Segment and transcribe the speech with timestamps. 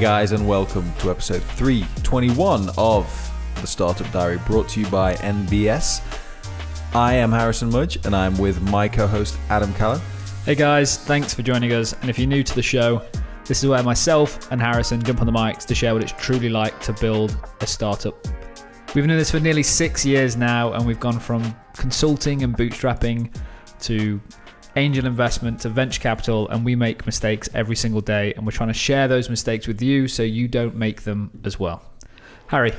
[0.00, 3.06] guys, and welcome to episode 321 of
[3.60, 6.00] the Startup Diary, brought to you by NBS.
[6.94, 10.00] I am Harrison Mudge, and I'm with my co-host Adam Callan.
[10.46, 11.92] Hey guys, thanks for joining us.
[12.00, 13.02] And if you're new to the show,
[13.44, 16.48] this is where myself and Harrison jump on the mics to share what it's truly
[16.48, 18.26] like to build a startup.
[18.94, 22.56] We've been doing this for nearly six years now, and we've gone from consulting and
[22.56, 23.34] bootstrapping
[23.80, 24.18] to
[24.76, 28.68] angel investment to venture capital, and we make mistakes every single day, and we're trying
[28.68, 31.82] to share those mistakes with you so you don't make them as well.
[32.48, 32.72] Harry,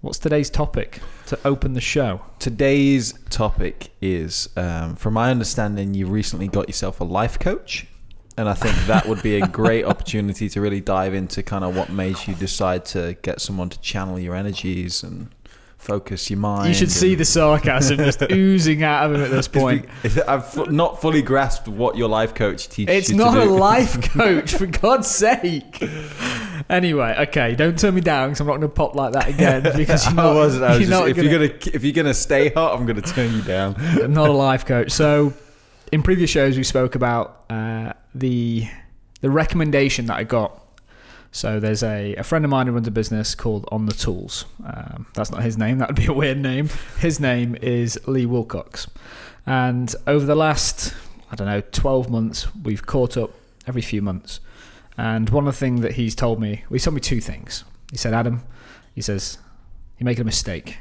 [0.00, 2.20] what's today's topic to open the show?
[2.38, 7.86] Today's topic is, um, from my understanding, you recently got yourself a life coach.
[8.36, 11.76] And I think that would be a great opportunity to really dive into kind of
[11.76, 15.34] what made you decide to get someone to channel your energies and
[15.78, 16.68] focus your mind.
[16.68, 19.86] You should see the sarcasm just oozing out of him at this point.
[20.26, 24.66] I've not fully grasped what your life coach teaches It's not a life coach, for
[24.66, 25.82] God's sake.
[26.68, 29.62] Anyway, okay, don't turn me down because I'm not going to pop like that again.
[29.78, 30.64] Because you're not, I wasn't.
[30.64, 32.84] I was you're just, not if gonna, you're gonna if you're gonna stay hot, I'm
[32.84, 33.76] gonna turn you down.
[33.78, 34.90] I'm not a life coach.
[34.90, 35.32] So,
[35.92, 38.66] in previous shows, we spoke about uh, the
[39.20, 40.67] the recommendation that I got.
[41.30, 44.44] So there's a, a friend of mine who runs a business called On the Tools.
[44.64, 45.78] Um, that's not his name.
[45.78, 46.68] That would be a weird name.
[46.98, 48.88] His name is Lee Wilcox.
[49.46, 50.94] And over the last,
[51.30, 53.30] I don't know, 12 months, we've caught up
[53.66, 54.40] every few months.
[54.96, 57.64] And one of the things that he's told me, well, he told me two things.
[57.90, 58.42] He said, Adam,
[58.94, 59.38] he says,
[59.98, 60.78] you're making a mistake.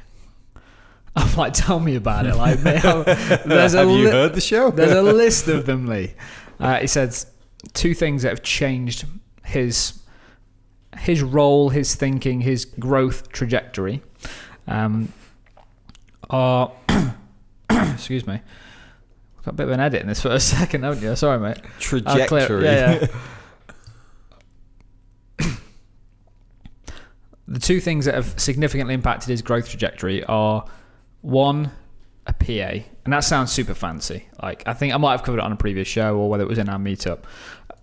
[1.16, 2.36] I'm like, tell me about it.
[2.36, 2.82] Like, mate,
[3.46, 4.72] there's a Have you li- heard the show?
[4.72, 6.14] there's a list of them, Lee.
[6.60, 7.16] Uh, he said
[7.74, 9.06] two things that have changed
[9.46, 10.00] his
[11.00, 14.02] his role, his thinking, his growth trajectory.
[14.68, 15.14] Um,
[16.30, 16.72] are
[17.70, 18.42] excuse me.
[19.46, 21.16] Got a bit of an edit in this for a second, haven't you?
[21.16, 21.58] Sorry, mate.
[21.80, 22.66] Trajectory.
[22.66, 23.08] yeah,
[25.40, 25.48] yeah.
[27.48, 30.66] the two things that have significantly impacted his growth trajectory are
[31.22, 31.72] one,
[32.26, 34.28] a PA, and that sounds super fancy.
[34.42, 36.50] Like I think I might have covered it on a previous show or whether it
[36.50, 37.20] was in our meetup,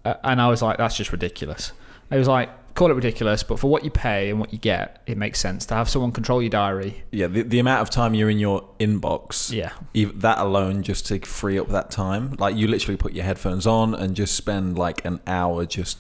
[0.05, 1.73] uh, and I was like, that's just ridiculous.
[2.11, 5.01] It was like, call it ridiculous, but for what you pay and what you get,
[5.07, 7.05] it makes sense to have someone control your diary.
[7.13, 9.71] yeah, the, the amount of time you're in your inbox, Yeah,
[10.17, 13.95] that alone, just to free up that time, like you literally put your headphones on
[13.95, 15.99] and just spend like an hour just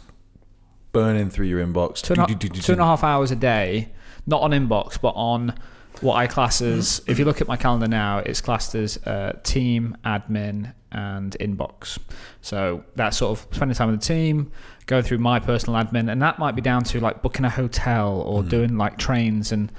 [0.92, 2.02] burning through your inbox.
[2.02, 2.60] two and, Do-do-do-do-do.
[2.62, 3.90] two and a half hours a day,
[4.26, 5.54] not on inbox, but on
[6.00, 9.38] what I class as, if you look at my calendar now, it's classed as uh,
[9.44, 11.98] team, admin, and inbox.
[12.40, 14.50] So that's sort of spending time with the team,
[14.86, 18.20] going through my personal admin, and that might be down to like booking a hotel
[18.20, 19.70] or doing like trains and.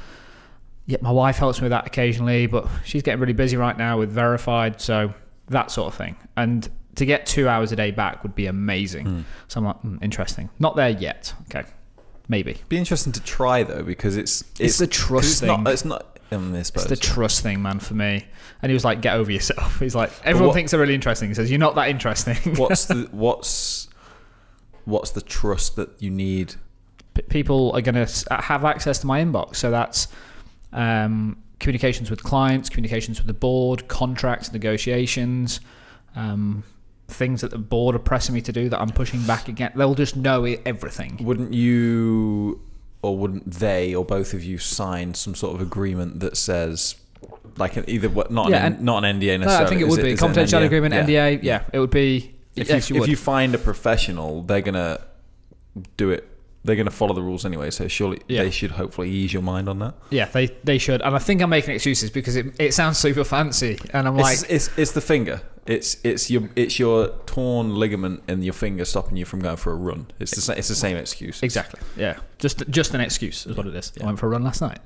[0.88, 3.98] Yeah, my wife helps me with that occasionally, but she's getting really busy right now
[3.98, 5.12] with verified, so
[5.48, 6.16] that sort of thing.
[6.38, 9.26] And to get two hours a day back would be amazing.
[9.48, 10.48] So I'm like, mm, interesting.
[10.60, 11.34] Not there yet.
[11.50, 11.68] Okay,
[12.28, 12.58] maybe.
[12.70, 15.64] Be interesting to try though because it's It's the 'cause trust it's thing.
[15.64, 16.20] Not, it's not.
[16.32, 18.24] Um, It's the trust thing, man, for me.
[18.62, 21.30] And he was like, "Get over yourself." He's like, "Everyone what- thinks they're really interesting."
[21.30, 23.88] He says, "You're not that interesting." what's the what's
[24.86, 26.56] what's the trust that you need?
[27.14, 30.08] P- People are going to have access to my inbox, so that's
[30.74, 35.60] um, communications with clients, communications with the board, contracts, negotiations,
[36.16, 36.64] um,
[37.08, 39.78] things that the board are pressing me to do that I'm pushing back against.
[39.78, 41.18] They'll just know it, everything.
[41.22, 42.62] Wouldn't you,
[43.02, 46.96] or wouldn't they, or both of you sign some sort of agreement that says,
[47.58, 49.46] like, an, either what not Yeah, an, not an NDA necessarily?
[49.46, 49.66] No.
[49.66, 51.06] I think it would be is an confidentiality agreement, Yeah.
[51.30, 51.40] NDA.
[51.44, 52.35] Yeah, it would be.
[52.56, 55.00] If yes, you, you if you find a professional, they're gonna
[55.98, 56.28] do it.
[56.64, 57.70] They're gonna follow the rules anyway.
[57.72, 58.44] So surely Yeah.
[58.44, 59.94] they should hopefully ease your mind on that.
[60.10, 63.24] yeah, they they should, and I think I'm making excuses because it, it sounds super
[63.24, 65.42] fancy, and I'm like, It's, it's it's the finger.
[65.66, 69.72] It's it's your it's your torn ligament in your finger stopping you from going for
[69.72, 70.06] a run.
[70.20, 71.42] It's the sa- it's the same excuse.
[71.42, 71.80] Exactly.
[71.98, 72.18] Yeah.
[72.38, 73.92] Just just an excuse is what it is.
[73.98, 74.04] Yeah.
[74.04, 74.78] I went for a run last night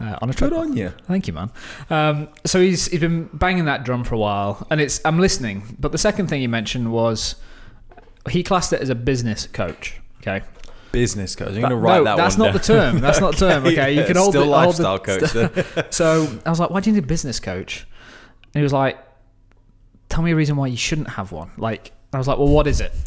[0.00, 0.60] uh, on a Good treadmill.
[0.62, 0.92] on you.
[1.04, 1.50] Thank you, man.
[1.90, 5.76] Um, so he's he's been banging that drum for a while, and it's I'm listening.
[5.78, 7.36] But the second thing he mentioned was
[8.28, 10.00] he classed it as a business coach.
[10.22, 10.42] Okay.
[10.90, 11.50] Business coach.
[11.50, 12.04] I'm That- gonna write that one.
[12.04, 12.98] no, that that's not the term.
[13.00, 13.64] That's not the term.
[13.66, 15.76] Okay, you can hold still the, hold the- lifestyle coach.
[15.94, 17.86] So I was like, why do you need a business coach?
[18.54, 18.98] And he was like,
[20.16, 21.50] tell me a reason why you shouldn't have one.
[21.58, 22.92] Like, I was like, well, what is it?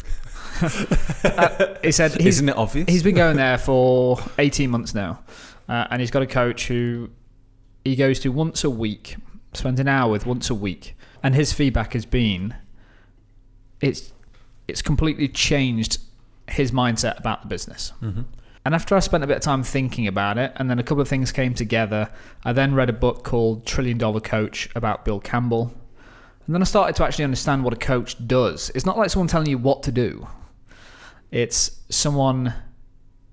[1.22, 2.86] Uh, he said, he's, Isn't it obvious?
[2.88, 5.20] he's been going there for 18 months now.
[5.68, 7.08] Uh, and he's got a coach who
[7.84, 9.16] he goes to once a week,
[9.54, 10.96] spends an hour with once a week.
[11.22, 12.54] And his feedback has been,
[13.80, 14.12] it's,
[14.68, 15.98] it's completely changed
[16.48, 17.92] his mindset about the business.
[18.02, 18.24] Mhm.
[18.64, 21.00] And after I spent a bit of time thinking about it, and then a couple
[21.00, 22.10] of things came together,
[22.44, 25.72] I then read a book called Trillion Dollar Coach about Bill Campbell.
[26.50, 28.72] And then I started to actually understand what a coach does.
[28.74, 30.26] It's not like someone telling you what to do,
[31.30, 32.52] it's someone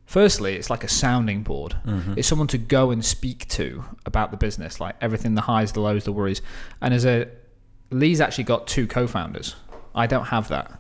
[0.06, 1.76] firstly, it's like a sounding board.
[1.84, 2.14] Mm-hmm.
[2.16, 5.80] It's someone to go and speak to about the business, like everything the highs, the
[5.80, 6.44] lows, the worries.
[6.80, 7.28] And as a
[7.90, 9.56] Lee's actually got two co-founders.
[9.96, 10.80] I don't have that,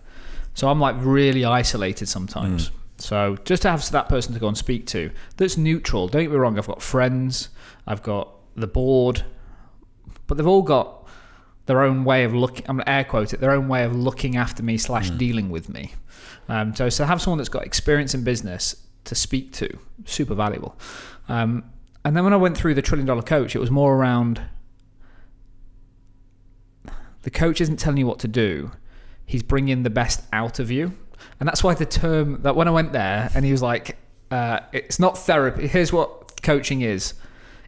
[0.53, 2.69] so I'm like really isolated sometimes.
[2.99, 6.07] So just to have that person to go and speak to that's neutral.
[6.07, 6.59] Don't get me wrong.
[6.59, 7.49] I've got friends.
[7.87, 9.23] I've got the board,
[10.27, 10.96] but they've all got
[11.67, 12.65] their own way of looking.
[12.67, 13.39] I'm gonna air quote it.
[13.39, 15.93] Their own way of looking after me slash dealing with me.
[16.49, 20.75] Um, so so have someone that's got experience in business to speak to, super valuable.
[21.29, 21.65] Um,
[22.03, 24.41] and then when I went through the trillion dollar coach, it was more around
[27.23, 28.71] the coach isn't telling you what to do;
[29.25, 30.93] he's bringing the best out of you.
[31.39, 33.97] And that's why the term that when I went there, and he was like,
[34.31, 35.67] uh, "It's not therapy.
[35.67, 37.13] Here's what coaching is: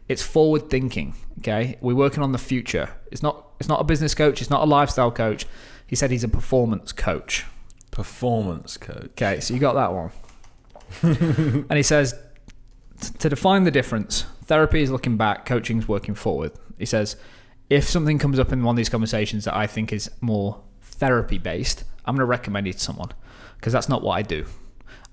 [0.08, 1.14] it's forward thinking.
[1.40, 2.90] Okay, we're working on the future.
[3.10, 3.46] It's not.
[3.58, 4.40] It's not a business coach.
[4.40, 5.46] It's not a lifestyle coach.
[5.86, 7.44] He said he's a performance coach.
[7.90, 9.10] Performance coach.
[9.12, 10.10] Okay, so you got that one.
[11.70, 12.14] and he says
[13.18, 16.52] to define the difference, therapy is looking back, coaching is working forward.
[16.78, 17.16] He says
[17.70, 21.38] if something comes up in one of these conversations that I think is more therapy
[21.38, 23.10] based, I'm going to recommend it to someone
[23.56, 24.44] because that's not what I do.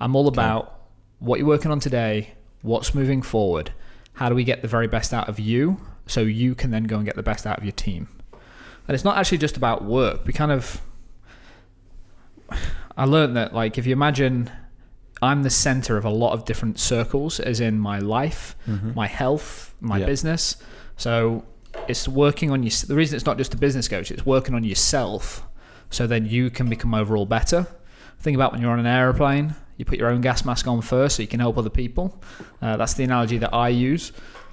[0.01, 0.87] I'm all about
[1.19, 2.33] what you're working on today,
[2.63, 3.71] what's moving forward,
[4.13, 6.95] how do we get the very best out of you so you can then go
[6.97, 8.07] and get the best out of your team.
[8.87, 10.25] And it's not actually just about work.
[10.25, 10.81] We kind of
[12.95, 14.49] I learned that like if you imagine
[15.21, 18.55] I'm the center of a lot of different circles as in my life,
[18.95, 20.05] my health, my Yeah.
[20.05, 20.57] business.
[20.95, 21.43] So
[21.87, 24.63] it's working on your the reason it's not just a business coach, it's working on
[24.63, 25.43] yourself
[25.89, 27.67] so then you can become overall better.
[28.19, 31.17] Think about when you're on an aeroplane, you put your own gas mask on first
[31.17, 32.21] so you can help other people.
[32.61, 34.11] Uh, that's the analogy that I use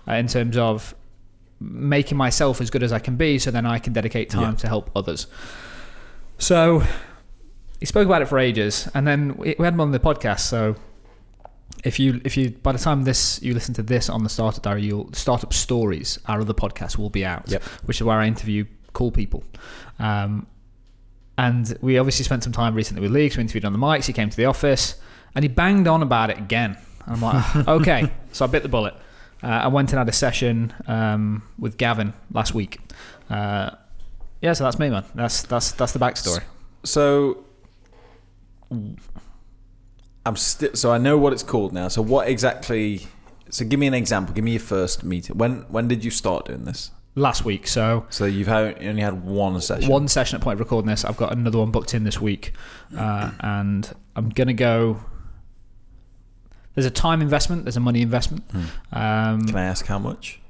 [0.08, 0.94] uh, in terms of
[1.72, 4.56] making myself as good as I can be so then I can dedicate time Yeah.
[4.58, 5.26] to help others.
[6.38, 6.82] So
[7.80, 10.74] he spoke about it for ages and then we had him on the podcast so
[11.82, 14.62] if you if you by the time this you listen to this on the startup
[14.62, 17.62] diary you'll startup stories our other podcast will be out Yep.
[17.84, 18.64] which is where i interview
[18.94, 19.42] cool people
[19.98, 20.46] um,
[21.36, 24.06] and we obviously spent some time recently with lee 'cause we interviewed on the mics
[24.06, 24.94] he came to the office
[25.34, 26.76] and he banged on about it again
[27.06, 28.94] and i'm like okay so i bit the bullet
[29.44, 32.78] uh, i went and had a session um, with gavin last week
[33.30, 33.70] uh,
[34.40, 36.42] yeah so that's me man that's that's that's the backstory
[36.84, 37.44] So
[40.26, 40.74] I'm still.
[40.74, 41.88] So I know what it's called now.
[41.88, 43.06] So what exactly?
[43.50, 44.34] So give me an example.
[44.34, 45.36] Give me your first meeting.
[45.38, 46.90] When when did you start doing this?
[47.16, 49.88] last week so So you've had, you only had one session.
[49.88, 51.04] one session at point of recording this.
[51.04, 52.52] I've got another one booked in this week,
[52.96, 54.98] uh, and I'm gonna go.
[56.74, 57.64] There's a time investment.
[57.64, 58.44] There's a money investment.
[58.92, 60.40] Um, Can I ask how much?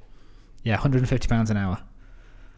[0.63, 1.79] yeah, 150 pounds an hour.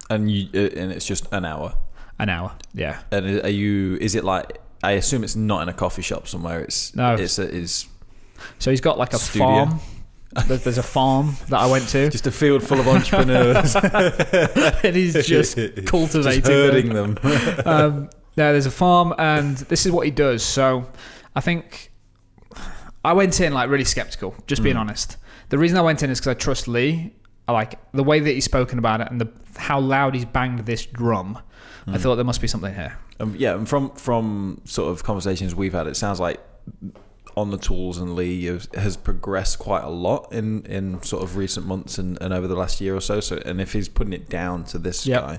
[0.09, 1.75] And you uh, and it's just an hour.
[2.19, 2.53] An hour.
[2.75, 3.01] Yeah.
[3.11, 3.97] And are you?
[4.01, 4.61] Is it like?
[4.83, 6.61] I assume it's not in a coffee shop somewhere.
[6.61, 7.15] It's No.
[7.15, 7.87] It's a, is
[8.61, 9.47] So he's got like a Studio.
[9.67, 9.81] farm.
[10.47, 13.75] There's a farm that I went to, just a field full of entrepreneurs.
[14.85, 17.17] and he's just cultivating just herding them.
[17.65, 20.43] um, no, there's a farm, and this is what he does.
[20.45, 20.87] So,
[21.35, 21.91] I think
[23.07, 25.17] I went in like really skeptical, just being honest.
[25.49, 27.15] The reason I went in is because I trust Lee.
[27.49, 30.67] I like the way that he's spoken about it and the how loud he's banged
[30.67, 31.39] this drum.
[31.87, 32.99] I thought there must be something here.
[33.21, 36.41] Um, yeah, and from from sort of conversations we've had, it sounds like
[37.37, 41.37] on the tools and Lee has, has progressed quite a lot in in sort of
[41.37, 43.21] recent months and, and over the last year or so.
[43.21, 45.21] So, and if he's putting it down to this Yep.
[45.21, 45.39] guy,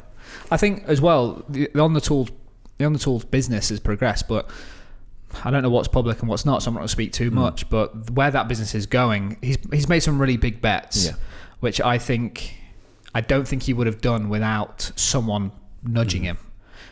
[0.50, 2.30] I think as well the, the on the tools
[2.78, 4.50] the on the tools business has progressed, but
[5.44, 7.30] I don't know what's public and what's not, so I'm not going to speak too
[7.30, 7.36] hmm.
[7.36, 7.70] much.
[7.70, 11.14] But where that business is going, he's he's made some really big bets, Yeah.
[11.60, 12.56] which I think
[13.14, 15.52] I don't think he would have done without someone
[15.84, 16.28] nudging hmm.
[16.28, 16.38] him,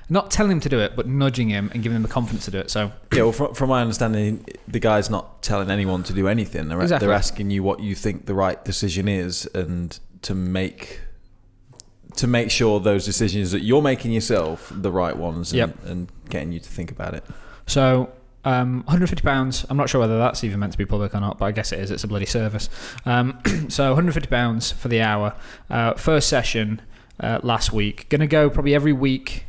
[0.09, 2.51] not telling him to do it, but nudging him and giving him the confidence to
[2.51, 2.69] do it.
[2.69, 3.23] So yeah.
[3.23, 6.67] Well, from, from my understanding, the guy's not telling anyone to do anything.
[6.67, 7.07] They're, Exactly.
[7.07, 11.01] they're asking you what you think the right decision is, and to make
[12.17, 15.85] to make sure those decisions that you're making yourself the right ones, and, Yep.
[15.85, 17.25] and getting you to think about it.
[17.67, 18.09] So,
[18.45, 19.65] um, 150 pounds.
[19.69, 21.71] I'm not sure whether that's even meant to be public or not, but I guess
[21.71, 21.91] it is.
[21.91, 22.69] It's a bloody service.
[23.05, 25.35] Um, so, 150 pounds for the hour.
[25.69, 26.81] Uh, first session
[27.19, 28.07] uh, last week.
[28.09, 29.45] Going to go probably every week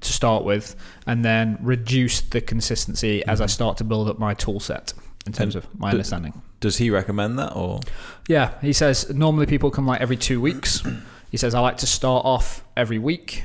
[0.00, 0.74] to start with,
[1.06, 4.92] and then reduce the consistency as I start to build up my tool set
[5.26, 6.42] in terms And of my the- understanding.
[6.60, 7.80] Does he recommend that, or
[8.28, 10.82] Yeah, he says normally people come like every two weeks.
[11.30, 13.44] He says I like to start off every week,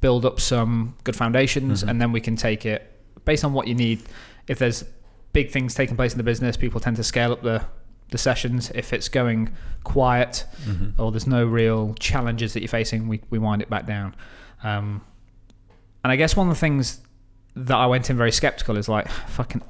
[0.00, 2.88] build up some good foundations, and then we can take it
[3.24, 4.00] based on what you need.
[4.48, 4.84] If there's
[5.32, 7.64] big things taking place in the business, people tend to scale up the
[8.10, 8.70] the sessions.
[8.74, 9.50] If it's going
[9.84, 10.44] quiet
[10.98, 14.14] or there's no real challenges that you're facing, we, we wind it back down.
[14.62, 15.02] Um,
[16.04, 17.00] and I guess one of the things
[17.56, 19.62] that I went in very skeptical is like fucking,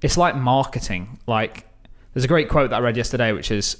[0.00, 1.18] it's like marketing.
[1.26, 1.66] Like
[2.14, 3.76] there's a great quote that I read yesterday, which is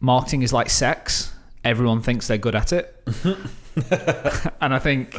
[0.00, 1.32] marketing is like sex.
[1.64, 2.96] Everyone thinks they're good at it.
[4.60, 5.14] and I think,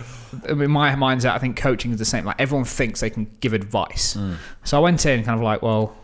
[0.47, 2.25] in my mindset, I think coaching is the same.
[2.25, 4.15] Like everyone thinks they can give advice.
[4.15, 4.37] Mm.
[4.63, 5.95] So I went in kind of like, well,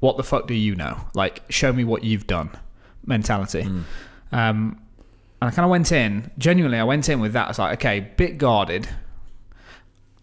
[0.00, 0.98] what the fuck do you know?
[1.14, 2.50] Like, show me what you've done
[3.04, 3.62] mentality.
[3.62, 3.82] Mm.
[4.32, 4.80] Um,
[5.40, 7.44] and I kind of went in, genuinely, I went in with that.
[7.44, 8.88] I was like, okay, bit guarded.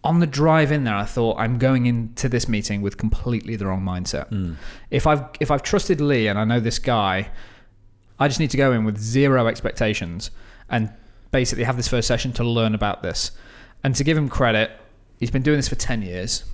[0.04, 3.66] On the drive in there, I thought I'm going into this meeting with completely the
[3.66, 4.30] wrong mindset.
[4.30, 4.56] Mm.
[4.92, 7.32] If I've if I've trusted Lee and I know this guy,
[8.20, 10.30] I just need to go in with zero expectations
[10.70, 10.92] and
[11.36, 13.32] basically have this first session to learn about this.
[13.84, 14.72] And to give him credit,
[15.20, 16.46] he's been doing this for ten years.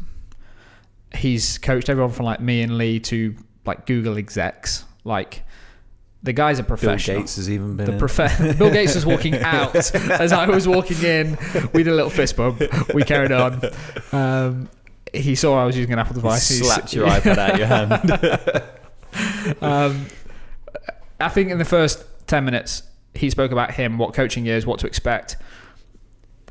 [1.14, 4.84] He's coached everyone from like me and Lee to like Google execs.
[5.04, 5.44] Like
[6.24, 7.18] the guy's a professional.
[7.18, 7.22] Bill.
[7.22, 11.04] Gates has even been The prof- Bill Gates was walking out as I was walking
[11.04, 11.38] in.
[11.74, 12.64] We did a little fist bump.
[12.92, 13.62] We carried on.
[14.12, 14.68] Um,
[15.14, 16.50] he saw I was using an Apple device.
[16.50, 17.94] He slapped your iPad out your hand.
[19.62, 20.08] um,
[21.20, 22.82] I think in the first 10 minutes,
[23.14, 25.38] he spoke about him, what coaching is, what to expect,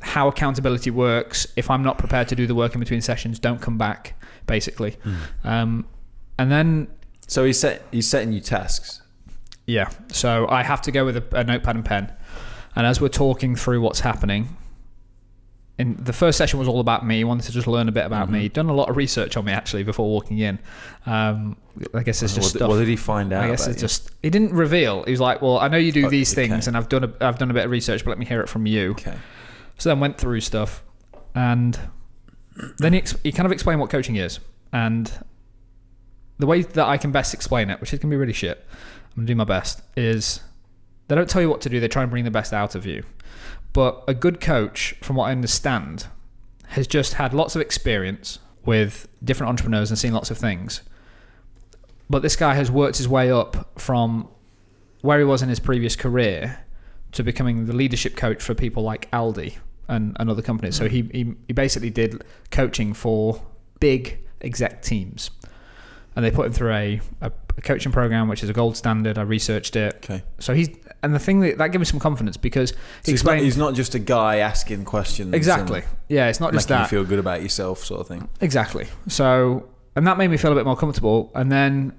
[0.01, 1.47] how accountability works.
[1.55, 4.97] If I'm not prepared to do the work in between sessions, don't come back, basically.
[5.43, 5.87] Um,
[6.37, 6.87] and then
[7.27, 7.85] so he's set.
[7.91, 9.01] He's setting you tasks.
[9.65, 9.89] Yeah.
[10.09, 12.11] So I have to go with a, a notepad and pen.
[12.75, 14.57] And as we're talking through what's happening,
[15.81, 17.17] in the first session was all about me.
[17.17, 18.47] He wanted to just learn a bit about me.
[18.49, 20.59] Done a lot of research on me actually before walking in.
[21.05, 21.57] Um,
[21.93, 22.69] I guess it's just what, stuff.
[22.69, 23.43] what did he find out?
[23.43, 23.87] I guess it's you?
[23.87, 25.03] just he didn't reveal.
[25.03, 26.47] He was like, "Well, I know you do Oh, these okay.
[26.47, 28.41] things, and I've done a, I've done a bit of research, but let me hear
[28.41, 29.15] it from you." okay.
[29.77, 30.83] So then went through stuff,
[31.33, 31.79] and
[32.77, 34.39] then he, ex- he kind of explained what coaching is,
[34.71, 35.11] and
[36.37, 39.15] the way that I can best explain it, which is gonna be really shit, I'm
[39.21, 40.41] gonna do my best, is
[41.07, 41.79] they don't tell you what to do.
[41.79, 43.03] They try and bring the best out of you.
[43.73, 46.07] But a good coach, from what I understand,
[46.69, 50.81] has just had lots of experience with different entrepreneurs and seen lots of things.
[52.09, 54.27] But this guy has worked his way up from
[55.01, 56.65] where he was in his previous career
[57.13, 60.75] to becoming the leadership coach for people like Aldi and, and other companies.
[60.75, 60.91] So mm.
[60.91, 63.41] he, he, he basically did coaching for
[63.79, 65.31] big exec teams.
[66.15, 69.17] And they put him through a, a, a coaching program, which is a gold standard.
[69.17, 69.95] I researched it.
[69.95, 70.23] Okay.
[70.39, 70.69] So he's,
[71.03, 73.45] and the thing that, that gave me some confidence because So he he's, not, explained.
[73.45, 75.33] he's not just a guy asking questions.
[75.33, 75.83] exactly.
[76.07, 76.81] Yeah, it's not just that.
[76.81, 78.29] you feel good about yourself, sort of thing.
[78.39, 78.87] Exactly.
[79.07, 81.31] So, and that made me feel a bit more comfortable.
[81.35, 81.93] And then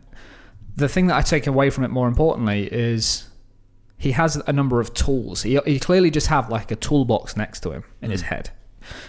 [0.76, 3.28] the thing that I take away from it more importantly is
[3.98, 5.42] he has a number of tools.
[5.42, 8.28] He, he clearly just have like a toolbox next to him in his hmm.
[8.28, 8.50] head.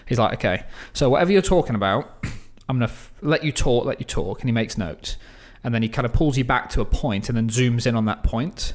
[0.06, 2.24] He's like, okay, so whatever you're talking about,
[2.70, 4.42] I'm going to f- let you talk, let you talk.
[4.42, 5.18] And he makes notes.
[5.64, 7.96] And then he kind of pulls you back to a point and then zooms in
[7.96, 8.74] on that point.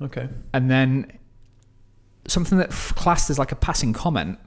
[0.00, 0.28] Okay.
[0.52, 1.18] And then
[2.26, 4.38] something that f- classed as like a passing comment,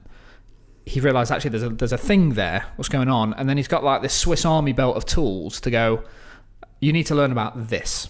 [0.84, 2.66] he realised actually there's a there's a thing there.
[2.76, 3.34] What's going on?
[3.34, 6.04] And then he's got like this Swiss Army belt of tools to go.
[6.80, 8.08] You need to learn about this.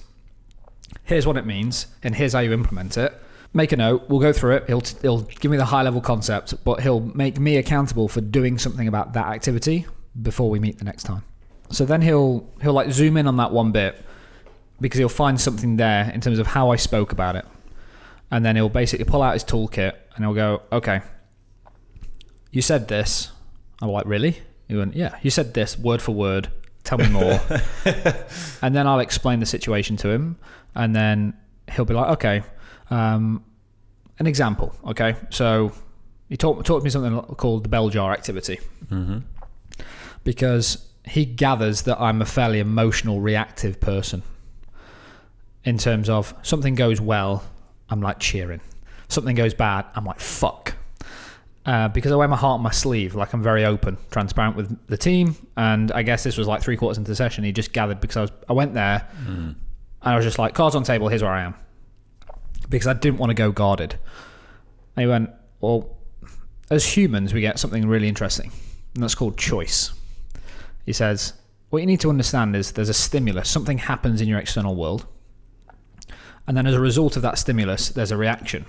[1.05, 3.15] Here's what it means, and here's how you implement it.
[3.55, 4.09] Make a note.
[4.09, 4.65] We'll go through it.
[4.67, 8.59] He'll he'll give me the high level concept, but he'll make me accountable for doing
[8.59, 9.87] something about that activity
[10.21, 11.23] before we meet the next time.
[11.71, 14.03] So then he'll he'll like zoom in on that one bit
[14.81, 17.45] because he'll find something there in terms of how I spoke about it.
[18.31, 21.01] And then he'll basically pull out his toolkit and he'll go, okay,
[22.51, 23.31] you said this.
[23.81, 24.39] I'm like, really?
[24.69, 26.51] He went, yeah, you said this word for word.
[26.85, 27.41] Tell me more.
[28.63, 30.37] and then I'll explain the situation to him.
[30.75, 31.35] And then
[31.73, 32.43] he'll be like, okay,
[32.91, 33.45] um,
[34.19, 34.75] an example.
[34.87, 35.15] Okay.
[35.31, 35.73] So
[36.29, 39.19] he taught, taught me something called the bell jar activity Mm-hmm.
[40.25, 44.23] because he gathers that I'm a fairly emotional, reactive person.
[45.65, 47.45] In terms of something goes well,
[47.89, 48.61] I'm like cheering.
[49.09, 50.75] Something goes bad, I'm like fuck.
[51.65, 54.87] Uh, because I wear my heart on my sleeve, like I'm very open, transparent with
[54.87, 57.43] the team, and I guess this was like three quarters into the session.
[57.43, 59.57] He just gathered because I was, I went there, and
[60.01, 61.55] I was just like, cards on table, here's where I am,
[62.69, 63.97] because I didn't want to go guarded.
[64.95, 65.97] And he went, well,
[66.71, 68.53] as humans, we get something really interesting,
[68.95, 69.93] and that's called choice.
[70.87, 71.35] He says,
[71.69, 75.07] What you need to understand is there's a stimulus, something happens in your external world.
[76.47, 78.65] And then as a result of that stimulus, there's a reaction.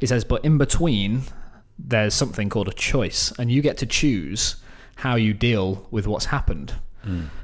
[0.00, 1.22] He says, But in between,
[1.78, 4.56] there's something called a choice, and you get to choose
[4.96, 6.74] how you deal with what's happened.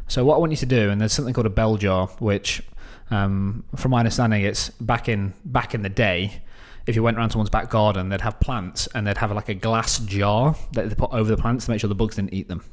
[0.08, 2.62] So, what I want you to do, and there's something called a bell jar, which,
[3.10, 6.42] um, from my understanding, it's back in back in the day.
[6.86, 9.54] If you went around someone's back garden, they'd have plants, and they'd have like a
[9.54, 12.48] glass jar that they put over the plants to make sure the bugs didn't eat
[12.48, 12.64] them.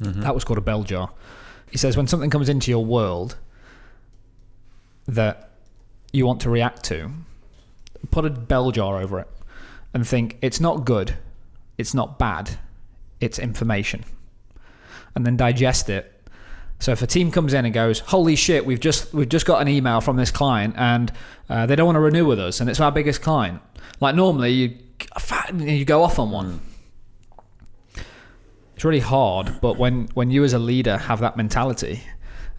[0.00, 1.10] That was called a bell jar.
[1.70, 3.36] He says when something comes into your world
[5.06, 5.50] that
[6.12, 7.10] you want to react to,
[8.10, 9.28] put a bell jar over it
[9.92, 11.16] and think it's not good,
[11.78, 12.58] it's not bad,
[13.20, 14.04] it's information.
[15.14, 16.10] And then digest it
[16.80, 19.62] So if a team comes in and goes, "Holy shit, we've just we've just got
[19.62, 21.10] an email from this client and
[21.48, 23.60] uh, they don't want to renew with us, and it's our biggest client,"
[24.00, 24.78] like normally you
[25.54, 26.60] you go off on one.
[28.74, 32.02] It's really hard, but when when you as a leader have that mentality,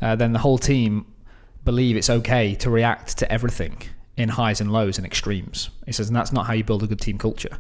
[0.02, 1.06] uh, then the whole team
[1.64, 3.82] believe it's okay to react to everything
[4.18, 5.70] in highs and lows and extremes.
[5.86, 7.60] He says, and that's not how you build a good team culture.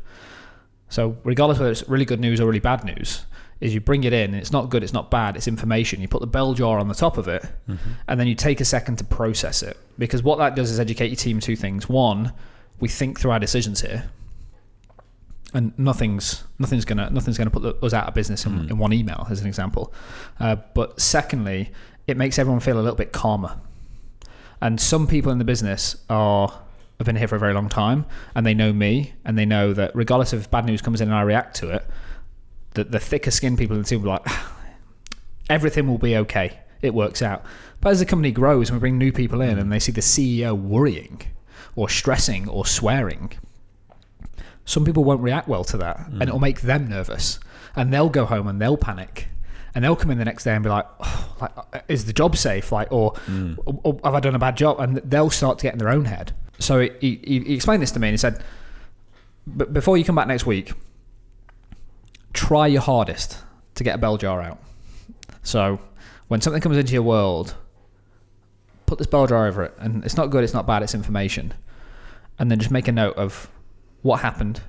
[0.89, 3.25] So regardless whether it's really good news or really bad news,
[3.59, 6.01] is you bring it in and it's not good, it's not bad, it's information.
[6.01, 7.91] You put the bell jar on the top of it mm-hmm.
[8.07, 9.77] and then you take a second to process it.
[9.97, 11.89] Because what that does is educate your team two things.
[11.89, 12.33] One,
[12.79, 14.09] we think through our decisions here.
[15.55, 18.71] And nothing's nothing's gonna nothing's gonna put us out of business in, mm.
[18.71, 19.93] in one email, as an example.
[20.39, 21.71] Uh, but secondly,
[22.05, 23.57] it makes everyone feel a little bit calmer.
[24.61, 26.49] And some people in the business are
[26.99, 29.73] have been here for a very long time, and they know me, and they know
[29.73, 31.85] that regardless if bad news comes in and I react to it,
[32.73, 34.37] the, the thicker skinned people in the team will be like,
[35.49, 36.59] everything will be okay.
[36.81, 37.43] It works out.
[37.81, 40.01] But as the company grows and we bring new people in and they see the
[40.01, 41.21] CEO worrying
[41.75, 43.31] or stressing or swearing,
[44.65, 46.13] some people won't react well to that mm.
[46.13, 47.39] and it'll make them nervous.
[47.75, 49.27] And they'll go home and they'll panic.
[49.73, 52.37] And they'll come in the next day and be like, oh, like is the job
[52.37, 52.71] safe?
[52.71, 53.57] Like, or, mm.
[53.65, 54.79] or, or, have I done a bad job?
[54.79, 56.33] And they'll start to get in their own head.
[56.59, 58.41] So he, he, he explained this to me and he said,
[59.45, 60.71] but before you come back next week,
[62.33, 63.37] try your hardest
[63.75, 64.59] to get a bell jar out.
[65.43, 65.79] So
[66.27, 67.53] when something comes into your world,
[68.85, 69.73] put this bell jar over it.
[69.77, 71.53] And it's not good, it's not bad, it's information.
[72.39, 73.49] And then just make a note of
[74.05, 74.61] what happened,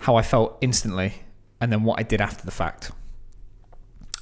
[0.00, 1.14] how I felt instantly,
[1.58, 2.90] and then what I did after the fact.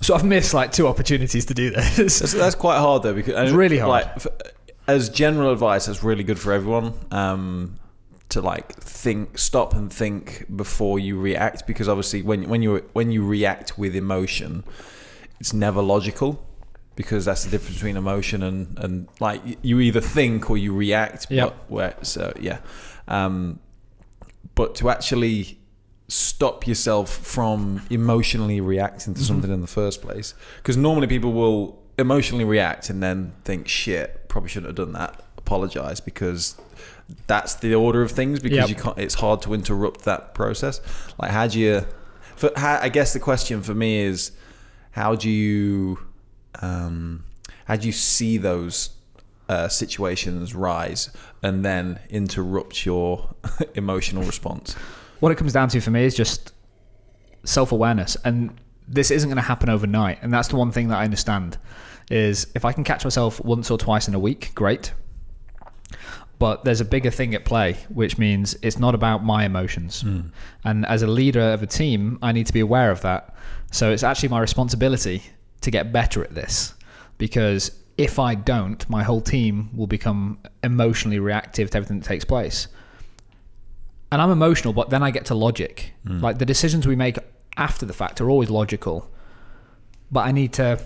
[0.01, 2.21] So I've missed like two opportunities to do this.
[2.21, 3.91] That's, that's quite hard though because it's really hard.
[3.91, 4.55] Like,
[4.87, 6.95] as general advice, that's really good for everyone.
[7.11, 7.81] Um,
[8.29, 13.11] to like think, stop and think before you react, because obviously when when you when
[13.11, 14.63] you react with emotion,
[15.41, 16.47] it's never logical,
[16.95, 21.27] because that's the difference between emotion and and like you either think or you react.
[21.31, 21.51] Yeah.
[21.67, 22.61] Where so yeah,
[23.09, 23.59] um,
[24.59, 25.57] but to actually
[26.09, 29.27] stop yourself from emotionally reacting to mm-hmm.
[29.27, 34.29] something in the first place, because normally people will emotionally react and then think shit
[34.29, 36.61] probably shouldn't have done that apologize because
[37.29, 38.69] that's the order of things because yep.
[38.69, 40.81] you can't it's hard to interrupt that process
[41.21, 41.85] like how do you
[42.37, 44.33] for, how, i guess the question for me is
[44.91, 45.99] how do you
[46.61, 47.25] um,
[47.65, 48.91] how do you see those
[49.49, 51.11] uh, situations rise
[51.43, 53.35] and then interrupt your
[53.75, 54.75] emotional response
[55.21, 56.53] what it comes down to for me is just
[57.45, 58.55] self-awareness and
[58.87, 61.59] this isn't going to happen overnight and that's the one thing that i understand
[62.11, 64.93] is if I can catch myself once or twice in a week, great.
[66.39, 70.05] But there's a bigger thing at play, which means it's not about my emotions.
[70.05, 70.31] Mm.
[70.65, 73.35] And as a leader of a team, I need to be aware of that.
[73.73, 75.23] So it's actually my responsibility
[75.63, 76.75] to get better at this
[77.19, 82.25] because if I don't, my whole team will become emotionally reactive to everything that takes
[82.25, 82.69] place.
[84.11, 85.93] And I'm emotional, but then I get to logic.
[86.07, 86.23] Mm.
[86.23, 87.19] Like the decisions we make
[87.57, 89.11] after the fact are always logical.
[90.13, 90.81] But I need to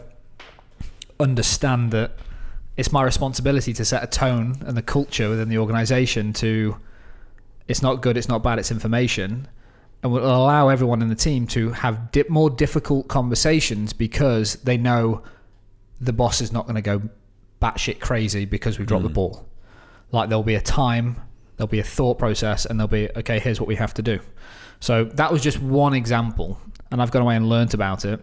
[1.20, 2.12] understand that
[2.77, 6.77] it's my responsibility to set a tone and the culture within the organization to
[7.68, 9.46] it's not good, it's not bad, it's information.
[10.03, 14.77] And will allow everyone in the team to have dip more difficult conversations because they
[14.77, 15.22] know
[16.03, 17.01] the boss is not going to go
[17.61, 19.09] batshit crazy because we dropped mm.
[19.09, 19.49] the ball.
[20.11, 21.17] Like there'll be a time,
[21.57, 23.38] there'll be a thought process, and there'll be okay.
[23.38, 24.21] Here's what we have to do.
[24.81, 26.59] So that was just one example,
[26.91, 28.21] and I've gone away and learnt about it,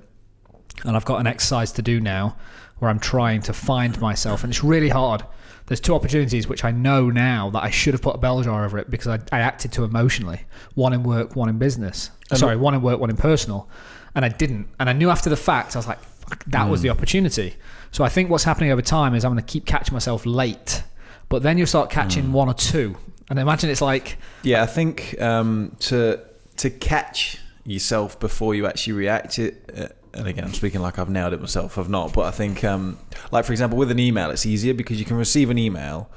[0.83, 2.35] and I've got an exercise to do now
[2.77, 5.23] where I'm trying to find myself, and it's really hard.
[5.65, 8.65] There's two opportunities which I know now that I should have put a bell jar
[8.65, 10.41] over it because I, I acted too emotionally.
[10.73, 12.09] One in work, one in business.
[12.31, 13.69] And Sorry, one in work, one in personal,
[14.15, 14.67] and I didn't.
[14.79, 16.69] And I knew after the fact, I was like, "Fuck, that mm.
[16.69, 17.55] was the opportunity."
[17.91, 20.83] So I think what's happening over time is I'm going to keep catching myself late,
[21.27, 22.31] but then you'll start catching mm.
[22.31, 22.97] one or two,
[23.29, 26.19] and imagine it's like, yeah, I think um, to
[26.57, 29.69] to catch yourself before you actually react it.
[29.75, 31.77] Uh, and again, I'm speaking like I've nailed it myself.
[31.77, 32.97] I've not, but I think, um,
[33.31, 36.09] like for example, with an email, it's easier because you can receive an email,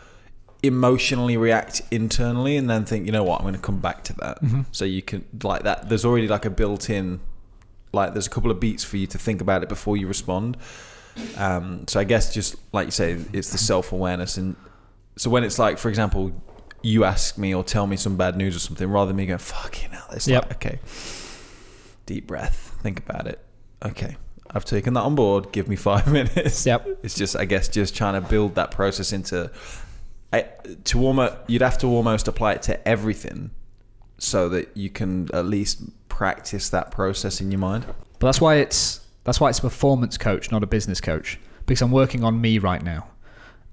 [0.63, 4.15] emotionally react internally, and then think, you know what, I'm going to come back to
[4.15, 4.43] that.
[4.43, 4.63] Mm-hmm.
[4.73, 5.91] So you can like that.
[5.91, 7.21] There's already like a built-in,
[7.93, 10.57] like there's a couple of beats for you to think about it before you respond.
[11.37, 14.57] Um, so I guess just like you say, it's the self-awareness, and
[15.17, 16.33] so when it's like, for example,
[16.83, 19.39] you ask me or tell me some bad news or something, rather than me going,
[19.39, 20.45] "Fucking hell," it's yep.
[20.45, 20.79] like, okay,
[22.07, 23.45] deep breath, think about it
[23.85, 24.17] okay,
[24.51, 25.53] I've taken that on board.
[25.53, 26.65] Give me five minutes.
[26.67, 27.01] Yep.
[27.03, 29.51] It's just, I guess, just trying to build that process into.
[30.33, 30.47] I,
[30.85, 33.51] to almost, you'd have to almost apply it to everything,
[34.23, 37.85] so that you can at least practice that process in your mind.
[38.19, 41.83] But that's why it's That's why it's a performance coach, not a business coach, because
[41.83, 43.09] I'm working on me right now.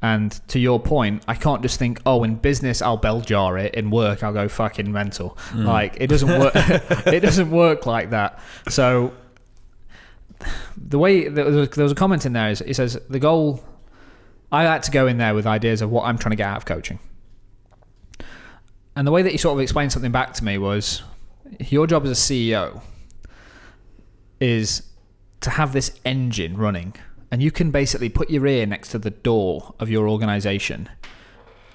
[0.02, 3.76] And to your point, I can't just think, oh, in business I'll bell jar it,
[3.76, 5.38] in work I'll go fucking mental.
[5.52, 5.66] Mm.
[5.66, 6.54] Like it doesn't work.
[6.56, 8.40] it doesn't work like that.
[8.70, 9.14] So
[10.78, 13.64] the way there was, there was a comment in there is it says the goal.
[14.52, 16.58] I had to go in there with ideas of what I'm trying to get out
[16.58, 17.00] of coaching.
[19.00, 21.04] And the way that he sort of explained something back to me was
[21.58, 22.82] your job as a CEO
[24.42, 24.84] is
[25.40, 26.94] to have this engine running
[27.32, 30.90] and you can basically put your ear next to the door of your organization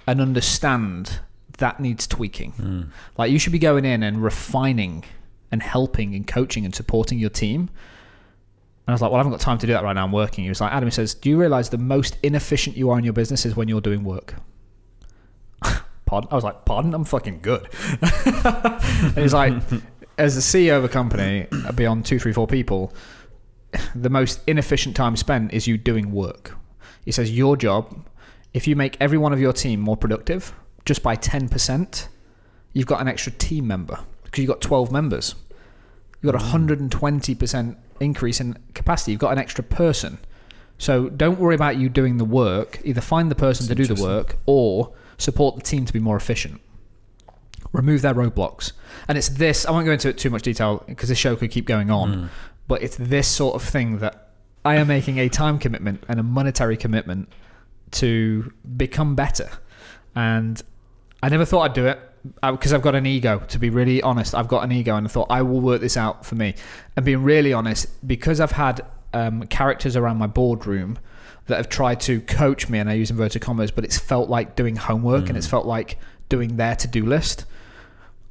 [0.06, 1.20] and understand
[1.56, 2.50] that needs tweaking.
[2.50, 2.82] Hmm.
[3.16, 5.04] Like you should be going in and refining
[5.50, 7.60] and helping and coaching and supporting your team.
[7.60, 10.04] And I was like, well, I haven't got time to do that right now.
[10.04, 10.44] I'm working.
[10.44, 13.04] He was like, Adam, he says, do you realize the most inefficient you are in
[13.04, 14.34] your business is when you're doing work?
[16.14, 16.28] pardon?
[16.30, 16.94] I was like, pardon?
[16.94, 17.68] I'm fucking good.
[18.02, 19.54] and he's like,
[20.16, 22.92] as the CEO of a company, beyond two, three, four people,
[23.94, 26.56] the most inefficient time spent is you doing work.
[27.04, 28.06] He says your job,
[28.52, 32.06] if you make every one of your team more productive just by 10%,
[32.72, 35.34] you've got an extra team member because you've got 12 members.
[36.22, 36.90] You've got a mm.
[36.90, 39.12] 120% increase in capacity.
[39.12, 40.18] You've got an extra person.
[40.78, 42.80] So don't worry about you doing the work.
[42.84, 46.16] Either find the person to do the work or support the team to be more
[46.16, 46.60] efficient.
[47.72, 48.72] Remove their roadblocks.
[49.08, 51.50] And it's this, I won't go into it too much detail because this show could
[51.50, 52.30] keep going on,
[52.68, 54.30] but it's this sort of thing that
[54.64, 57.28] I am making a time commitment and a monetary commitment
[57.92, 59.48] to become better.
[60.14, 60.62] And
[61.22, 61.98] I never thought I'd do it
[62.42, 63.42] because I've got an ego.
[63.48, 65.96] To be really honest, I've got an ego, and I thought I will work this
[65.96, 66.54] out for me.
[66.96, 70.98] And being really honest, because I've had um, characters around my boardroom
[71.46, 74.56] that have tried to coach me, and I use inverted commas, but it's felt like
[74.56, 75.50] doing homework and it's mm.
[75.50, 77.44] felt like doing their to-do list.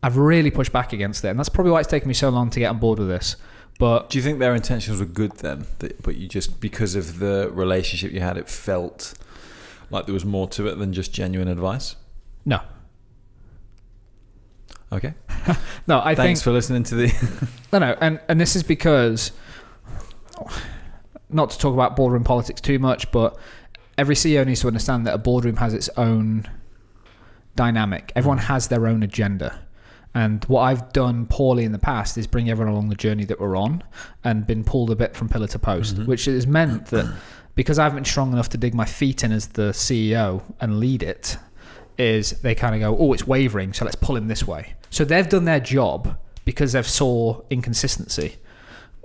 [0.01, 2.49] I've really pushed back against it, and that's probably why it's taken me so long
[2.49, 3.35] to get on board with this.
[3.79, 5.65] But Do you think their intentions were good then?
[5.79, 9.13] But you just because of the relationship you had, it felt
[9.89, 11.95] like there was more to it than just genuine advice.
[12.45, 12.61] no,
[14.93, 15.15] Okay.
[15.87, 17.47] no, I Thanks think for listening to the.
[17.73, 19.31] No, no, and and this is because
[21.33, 23.37] not to talk about boardroom politics too much, but
[23.97, 26.49] every CEO needs to understand that a boardroom has its own
[27.55, 28.11] dynamic.
[28.15, 28.43] Everyone mm.
[28.43, 29.59] has their own agenda.
[30.15, 33.39] And what I've done poorly in the past is bring everyone along the journey that
[33.39, 33.83] we're on
[34.23, 36.05] and been pulled a bit from pillar to post, mm-hmm.
[36.05, 37.11] which has meant that
[37.55, 40.79] because I haven't been strong enough to dig my feet in as the CEO and
[40.79, 41.37] lead it,
[41.97, 44.73] is they kind of go, oh, it's wavering, so let's pull him this way.
[44.89, 48.37] So they've done their job because they've saw inconsistency.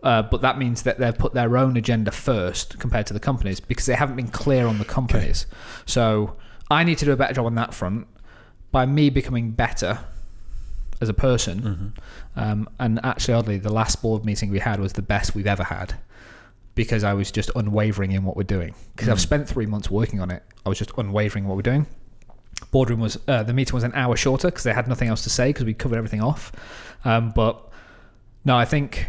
[0.03, 3.59] Uh, but that means that they've put their own agenda first compared to the companies
[3.59, 5.47] because they haven't been clear on the companies.
[5.87, 6.37] So
[6.71, 8.07] I need to do a better job on that front
[8.71, 9.99] by me becoming better
[11.01, 11.95] as a person.
[12.37, 15.65] Um, and actually, oddly, the last board meeting we had was the best we've ever
[15.65, 15.95] had
[16.75, 18.75] because I was just unwavering in what we're doing.
[18.95, 21.63] Because I've spent three months working on it, I was just unwavering in what we're
[21.63, 21.87] doing.
[22.71, 25.31] Boardroom was uh, the meeting was an hour shorter because they had nothing else to
[25.31, 26.53] say because we covered everything off.
[27.05, 27.69] Um, but
[28.45, 29.09] no, I think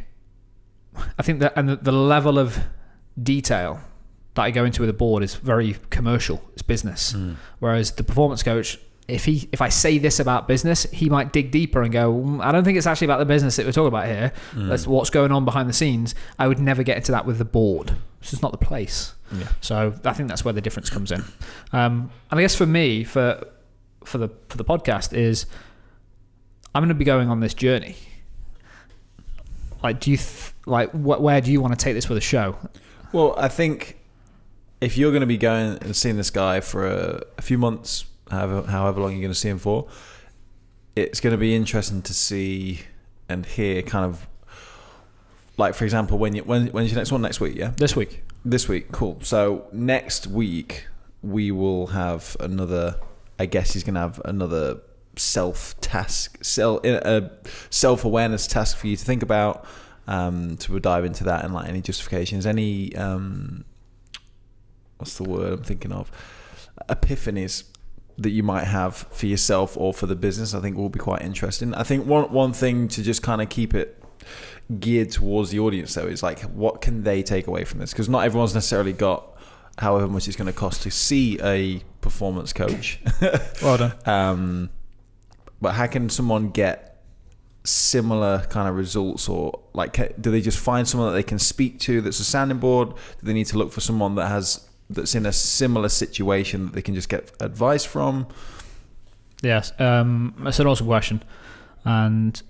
[1.17, 2.57] I think that and the, the level of
[3.21, 3.79] detail
[4.35, 6.41] that I go into with a board is very commercial.
[6.53, 7.15] It's business.
[7.59, 11.49] Whereas the performance coach, if he if I say this about business, he might dig
[11.51, 13.87] deeper and go, "Mm, I don't think it's actually about the business that we're talking
[13.87, 14.31] about here.
[14.55, 16.13] That's what's going on behind the scenes.
[16.37, 17.95] I would never get into that with the board.
[18.21, 19.13] It's just not the place.
[19.31, 19.47] Yeah.
[19.61, 21.21] So I think that's where the difference comes in.
[21.73, 23.43] Um, and I guess for me, for
[24.03, 25.45] for the for the podcast is
[26.75, 27.95] I'm going to be going on this journey.
[29.81, 32.21] Like, do you th- like wh- where do you want to take this with the
[32.21, 32.55] show?
[33.11, 33.97] Well, I think
[34.81, 38.05] if you're going to be going and seeing this guy for a, a few months,
[38.29, 39.87] however, however long you're going to see him for,
[40.95, 42.81] it's going to be interesting to see
[43.27, 44.27] and hear kind of
[45.57, 47.21] like, for example, when you when when's your next one?
[47.21, 47.71] Next week, yeah.
[47.75, 49.19] This week, This week, cool.
[49.21, 50.87] So next week
[51.21, 52.95] we will have another.
[53.37, 54.79] I guess he's gonna have another
[55.17, 57.29] self task, self a uh,
[57.69, 59.65] self awareness task for you to think about.
[60.09, 63.63] Um, to dive into that and like any justifications, any um,
[64.97, 66.11] what's the word I'm thinking of?
[66.89, 67.65] Epiphanies
[68.17, 70.53] that you might have for yourself or for the business.
[70.53, 71.73] I think will be quite interesting.
[71.73, 74.03] I think one one thing to just kind of keep it
[74.79, 78.07] geared towards the audience though is like what can they take away from this because
[78.07, 79.35] not everyone's necessarily got
[79.79, 82.99] however much it's going to cost to see a performance coach
[83.61, 83.93] well done.
[84.05, 84.69] um,
[85.61, 86.98] but how can someone get
[87.69, 91.79] similar kind of results or like do they just find someone that they can speak
[91.79, 95.13] to that's a sounding board do they need to look for someone that has that's
[95.15, 98.27] in a similar situation that they can just get advice from
[99.41, 101.23] Yes, um, that's an awesome question,
[101.85, 102.41] and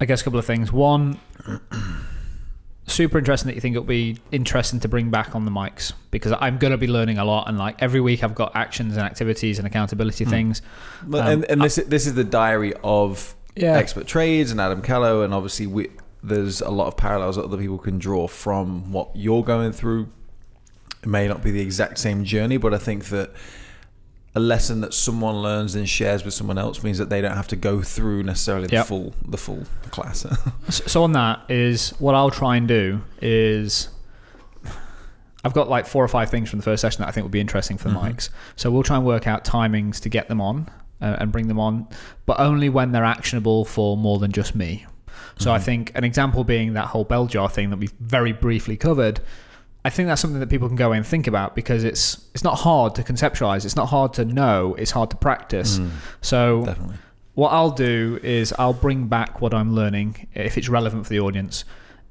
[0.00, 0.72] I guess a couple of things.
[0.72, 1.20] One,
[2.86, 6.32] super interesting that you think it'll be interesting to bring back on the mics because
[6.40, 9.04] I'm going to be learning a lot and like every week I've got actions and
[9.04, 10.30] activities and accountability Hmm.
[10.30, 10.62] things.
[11.04, 13.72] But, Um, and and this this is the diary of Yeah.
[13.76, 15.88] expert trades and Adam Callow, and obviously we,
[16.22, 20.08] there's a lot of parallels that other people can draw from what you're going through.
[21.02, 23.30] It may not be the exact same journey, but I think that
[24.34, 27.48] a lesson that someone learns and shares with someone else means that they don't have
[27.48, 28.86] to go through necessarily the Yep.
[28.86, 30.26] full the full class.
[30.68, 33.88] So on that is what I'll try and do is
[35.44, 37.30] I've got like four or five things from the first session that I think would
[37.32, 38.14] be interesting for the Mhm.
[38.16, 38.28] mics.
[38.56, 40.68] So we'll try and work out timings to get them on
[41.00, 41.86] uh, and bring them on,
[42.26, 44.86] but only when they're actionable for more than just me.
[45.38, 45.62] So I Mhm.
[45.62, 49.20] think an example being that whole bell jar thing that we've very briefly covered.
[49.84, 52.58] I think that's something that people can go and think about because it's it's not
[52.60, 53.64] hard to conceptualize.
[53.64, 54.74] It's not hard to know.
[54.78, 55.78] It's hard to practice.
[55.78, 55.90] Mm,
[56.22, 56.96] So definitely.
[57.34, 61.20] what I'll do is I'll bring back what I'm learning if it's relevant for the
[61.20, 61.64] audience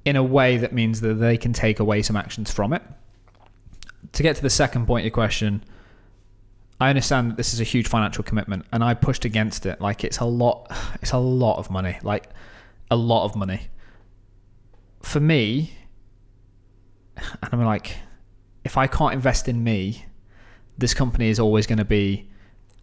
[0.05, 2.83] in a way that means that they can take away some actions from it.
[4.13, 5.63] To get to the second point of your question,
[6.79, 9.79] I understand that this is a huge financial commitment and I pushed against it.
[9.79, 11.97] Like it's a lot it's a lot of money.
[12.03, 12.29] Like
[12.91, 13.67] a lot of money.
[15.01, 15.71] For me,
[17.17, 17.97] and I'm like,
[18.63, 20.05] if I can't invest in me,
[20.77, 22.29] this company is always going to be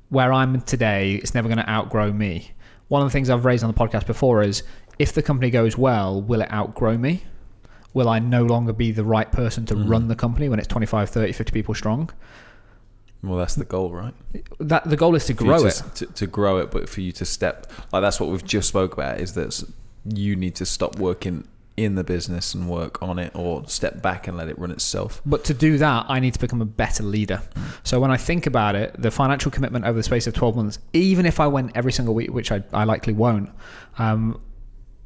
[0.09, 2.51] where I'm today, it's never going to outgrow me.
[2.89, 4.63] One of the things I've raised on the podcast before is
[4.99, 7.25] if the company goes well, will it outgrow me?
[7.95, 9.89] Will I no longer be the right person to Mhm.
[9.89, 12.11] run the company when it's 25, 30, 50 people strong?
[13.23, 14.15] Well, that's the goal, right?
[14.59, 15.83] That the goal is to For grow to, it.
[15.97, 18.93] to, to grow it, but for you to step like that's what we've just spoke
[18.95, 19.63] about is that
[20.05, 24.29] you need to stop working in the business and work on it, or step back
[24.29, 25.23] and let it run itself.
[25.25, 27.41] But to do that, I need to become a better leader.
[27.83, 30.79] So when I think about it, the financial commitment over the space of 12 months,
[30.93, 33.49] even if I went every single week, which I, I likely won't,
[33.97, 34.39] um,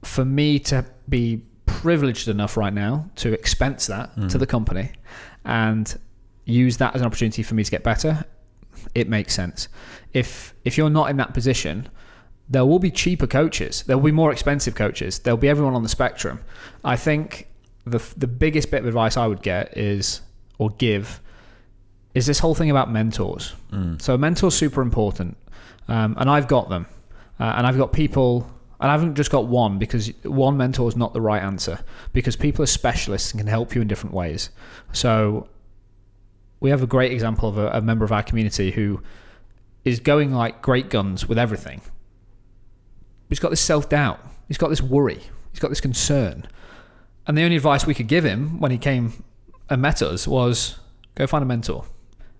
[0.03, 4.39] for me to be privileged enough right now to expense that to Mhm.
[4.41, 4.91] the company
[5.45, 5.97] and
[6.47, 8.25] use that as an opportunity for me to get better,
[8.95, 9.69] it makes sense.
[10.13, 11.89] If if you're not in that position,
[12.49, 13.83] there will be cheaper coaches.
[13.87, 15.19] There will be more expensive coaches.
[15.19, 16.41] There'll be everyone on the spectrum.
[16.85, 17.49] I think
[17.85, 20.23] the the biggest bit of advice I would get is
[20.59, 21.21] or give
[22.15, 23.55] is this whole thing about mentors.
[23.73, 24.01] Mm.
[24.01, 25.37] So mentors super important,
[25.89, 26.87] um, and I've got them,
[27.39, 30.97] uh, and I've got people, and I haven't just got one because one mentor is
[30.97, 31.79] not the right answer
[32.15, 34.49] because people are specialists and can help you in different ways.
[34.93, 35.49] So
[36.67, 39.01] we have a great example of a, a member of our community who
[39.85, 41.81] is going like great guns with everything.
[43.29, 44.19] He's got this self doubt.
[44.49, 45.21] He's got this worry.
[45.53, 46.45] He's got this concern.
[47.25, 49.23] And the only advice we could give him when he came
[49.71, 50.81] and met us was
[51.15, 51.85] go find a mentor.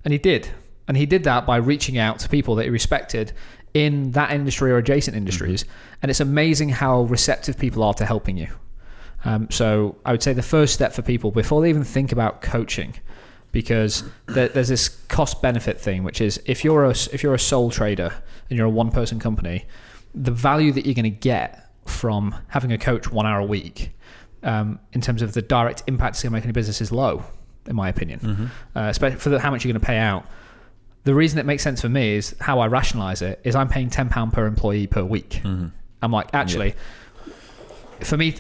[0.05, 0.49] And he did.
[0.89, 3.33] And he did that by reaching out to people that he respected
[3.75, 5.65] in that industry or adjacent industries.
[6.03, 8.49] And it's amazing how receptive people are to helping you.
[9.25, 12.43] Um, so I would say the first step for people before they even think about
[12.43, 12.95] coaching,
[13.57, 17.39] because there, there's this cost benefit thing, which is if you're a if you're a
[17.39, 18.13] sole trader
[18.51, 19.65] and you're a one person company,
[20.15, 23.93] the value that you're going to get from having a coach one hour a week,
[24.43, 26.93] um, in terms of the direct impact it's going to make on your business, is
[26.93, 27.25] low,
[27.67, 28.21] in my opinion.
[28.21, 28.47] Mhm.
[28.77, 30.27] Uh, especially for the, how much you're going to pay out.
[31.05, 33.89] The reason it makes sense for me is how I rationalize it is I'm paying
[33.89, 35.41] ten pound per employee per week.
[35.45, 35.71] Mhm.
[36.03, 36.75] I'm like, actually,
[38.01, 38.35] for me,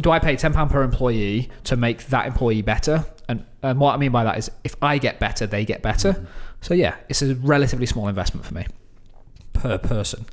[0.00, 3.04] do I pay ten pound per employee to make that employee better?
[3.28, 6.26] And and what I mean by that is, if I get better, they get better.
[6.60, 8.66] So yeah, it's a relatively small investment for me
[9.52, 10.26] per person.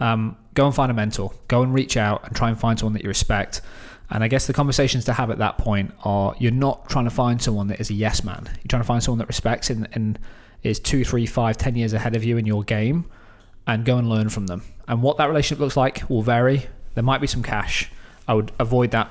[0.00, 1.32] Um, go and find a mentor.
[1.48, 3.60] Go and reach out and try and find someone that you respect.
[4.08, 7.10] And I guess the conversations to have at that point are you're not trying to
[7.10, 8.44] find someone that is a yes man.
[8.46, 10.18] You're trying to find someone that respects and, and
[10.62, 13.04] is two, three, five, ten years ahead of you in your game
[13.66, 14.62] and go and learn from them.
[14.88, 16.66] And what that relationship looks like will vary.
[16.94, 17.90] There might be some cash.
[18.30, 19.10] I would avoid that.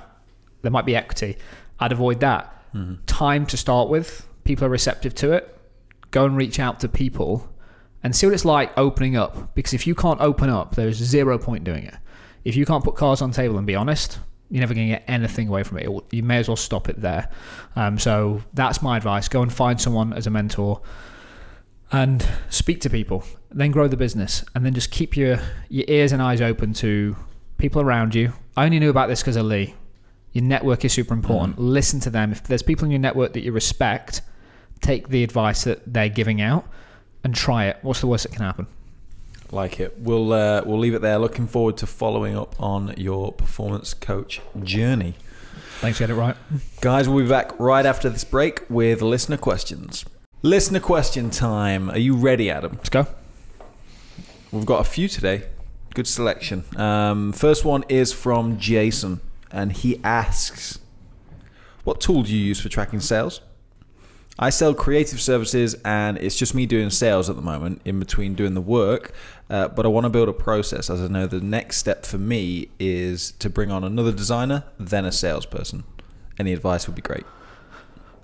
[0.62, 1.36] There might be equity.
[1.80, 2.42] I'd avoid that.
[2.74, 3.00] Mhm.
[3.06, 4.26] Time to start with.
[4.46, 5.58] People are receptive to it.
[6.12, 7.50] Go and reach out to people
[8.02, 9.54] and see what it's like opening up.
[9.56, 11.96] Because if you can't open up, there's zero point doing it.
[12.46, 14.94] If you can't put cards on the table and be honest, you're never going to
[14.94, 15.88] get anything away from it.
[15.88, 17.28] It You may as well stop it there.
[17.76, 19.28] Um, so that's my advice.
[19.28, 20.82] Go and find someone as a mentor
[21.92, 23.24] and speak to people.
[23.52, 27.16] Then grow the business, and then just keep your your ears and eyes open to
[27.58, 28.32] people around you.
[28.60, 29.74] I only knew about this because of Lee.
[30.34, 31.58] Your network is super important.
[31.60, 32.34] Listen to them.
[32.34, 34.22] If there's people in your network that you respect,
[34.82, 36.68] take the advice that they're giving out
[37.24, 37.78] and try it.
[37.84, 38.68] What's the worst that can happen?
[39.54, 39.98] Like it.
[40.00, 41.18] We'll uh, we'll leave it there.
[41.20, 45.16] Looking forward to following up on your performance coach journey.
[45.80, 46.36] Thanks, you get it right.
[46.82, 50.04] Guys, we'll be back right after this break with listener questions.
[50.42, 51.90] Listener question time.
[51.92, 52.74] Are you ready, Adam?
[52.74, 53.08] Let's go.
[54.52, 55.44] We've got a few today.
[56.00, 56.64] Good selection.
[56.78, 59.20] Um, first one is from Jason,
[59.52, 60.80] and he asks
[61.84, 63.42] What tool do you use for tracking sales?
[64.40, 68.34] I sell creative services and it's just me doing sales at the moment in between
[68.34, 69.14] doing the work.
[69.50, 72.18] Uh, but I want to build a process as I know the next step for
[72.18, 75.84] me is to bring on another designer, then a salesperson.
[76.40, 77.26] Any advice would be great.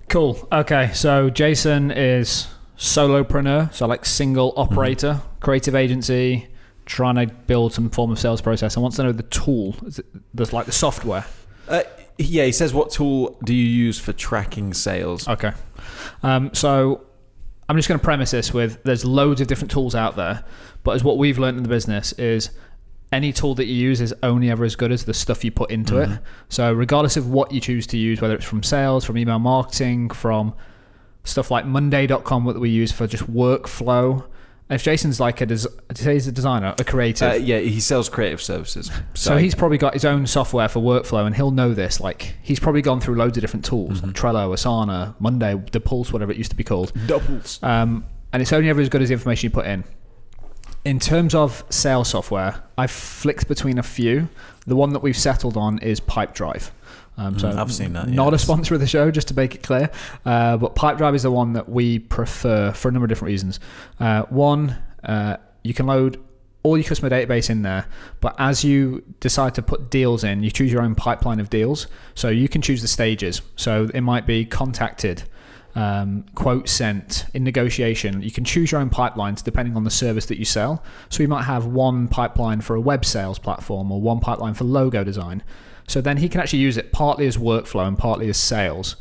[0.07, 0.47] Cool.
[0.49, 6.47] Okay, so Jason is solopreneur, so like single operator, creative agency,
[6.85, 8.75] trying to build some form of sales process.
[8.75, 9.75] and wants to know the tool.
[10.33, 11.25] There's like the software.
[11.67, 11.83] Uh,
[12.17, 15.27] yeah, he says, what tool do you use for tracking sales?
[15.27, 15.51] Okay.
[16.23, 17.05] Um, so
[17.67, 20.43] I'm just going to premise this with there's loads of different tools out there,
[20.83, 22.51] but as what we've learned in the business is
[23.11, 25.71] any tool that you use is only ever as good as the stuff you put
[25.71, 26.09] into it.
[26.49, 30.09] So regardless of what you choose to use, whether it's from sales, from email marketing,
[30.09, 30.53] from
[31.23, 34.25] stuff like Monday.com that we use for just workflow.
[34.67, 38.09] If Jason's like a, des- say he's a designer, a creative, Uh, yeah, he sells
[38.09, 38.89] creative services.
[39.13, 41.99] so he's probably got his own software for workflow, and he'll know this.
[41.99, 46.11] Like he's probably gone through loads of different tools, like Trello, Asana, Monday, the Pulse,
[46.11, 46.93] whatever it used to be called.
[47.05, 47.59] doubles.
[47.61, 49.83] Um, and it's only ever as good as the information you put in.
[50.83, 54.29] In terms of sales software, I've flicked between a few.
[54.67, 56.71] The one that we've settled on is Pipedrive.
[57.17, 59.55] Um, so Mm, I've seen that, Not a sponsor of the show, just to make
[59.55, 59.89] it clear.
[60.25, 63.59] Uh, but Pipedrive is the one that we prefer for a number of different reasons.
[63.99, 66.21] Uh, one, uh, you can load
[66.63, 67.85] all your customer database in there,
[68.21, 71.87] but as you decide to put deals in, you choose your own pipeline of deals.
[72.15, 73.41] So you can choose the stages.
[73.55, 75.23] So it might be contacted,
[75.75, 78.21] um, quote sent, in negotiation.
[78.23, 80.83] You can choose your own pipelines depending on the service that you sell.
[81.09, 84.63] So you might have one pipeline for a web sales platform or one pipeline for
[84.63, 85.43] logo design.
[85.87, 88.95] So then he can actually use it partly as workflow and partly as sales.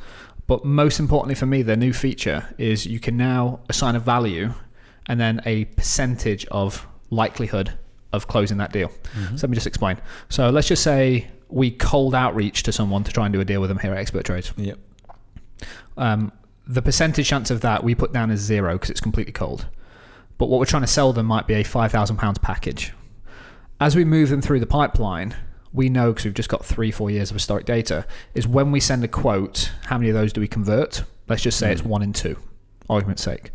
[0.47, 4.53] But most importantly for me, the new feature is you can now assign a value
[5.07, 7.79] and then a percentage of likelihood
[8.13, 8.91] of closing that deal.
[9.37, 9.99] So let me just explain.
[10.29, 13.61] So let's just say we cold outreach to someone to try and do a deal
[13.61, 14.53] with them here at Expert Trades.
[14.57, 14.79] Yep.
[15.97, 16.33] Um,
[16.67, 19.67] the percentage chance of that we put down as zero because it's completely cold.
[20.39, 22.93] But what we're trying to sell them might be a £5,000 package.
[23.81, 25.37] As we move them through the pipeline,
[25.75, 28.81] we know because we've just got three, four years of historic data, is when we
[28.81, 31.03] send a quote, how many of those do we convert?
[31.29, 31.87] Let's just say it's mm.
[31.87, 32.39] one in two,
[32.89, 33.51] argument's sake.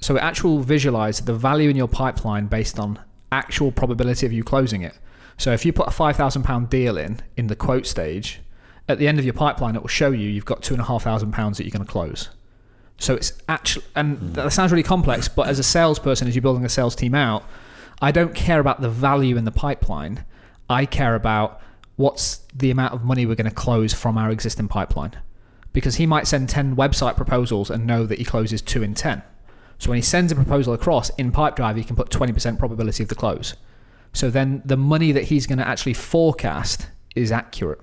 [0.00, 2.98] So it actual visualize the value in your pipeline based on
[3.30, 4.98] actual probability of you closing it.
[5.36, 8.40] So if you put a five thousand pound deal in in the quote stage,
[8.88, 10.86] at the end of your pipeline, it will show you you've got two and a
[10.86, 12.30] half thousand pounds that you're going to close.
[12.98, 14.34] So it's actually, and mm.
[14.34, 17.44] that sounds really complex, but as a salesperson, as you're building a sales team out,
[18.00, 20.24] I don't care about the value in the pipeline.
[20.68, 21.60] I care about
[21.96, 25.12] what's the amount of money we're going to close from our existing pipeline.
[25.72, 29.22] Because he might send 10 website proposals and know that he closes two in 10.
[29.78, 33.08] So when he sends a proposal across in Pipedrive, he can put 20% probability of
[33.08, 33.54] the close.
[34.12, 37.80] So then the money that he's going to actually forecast is accurate.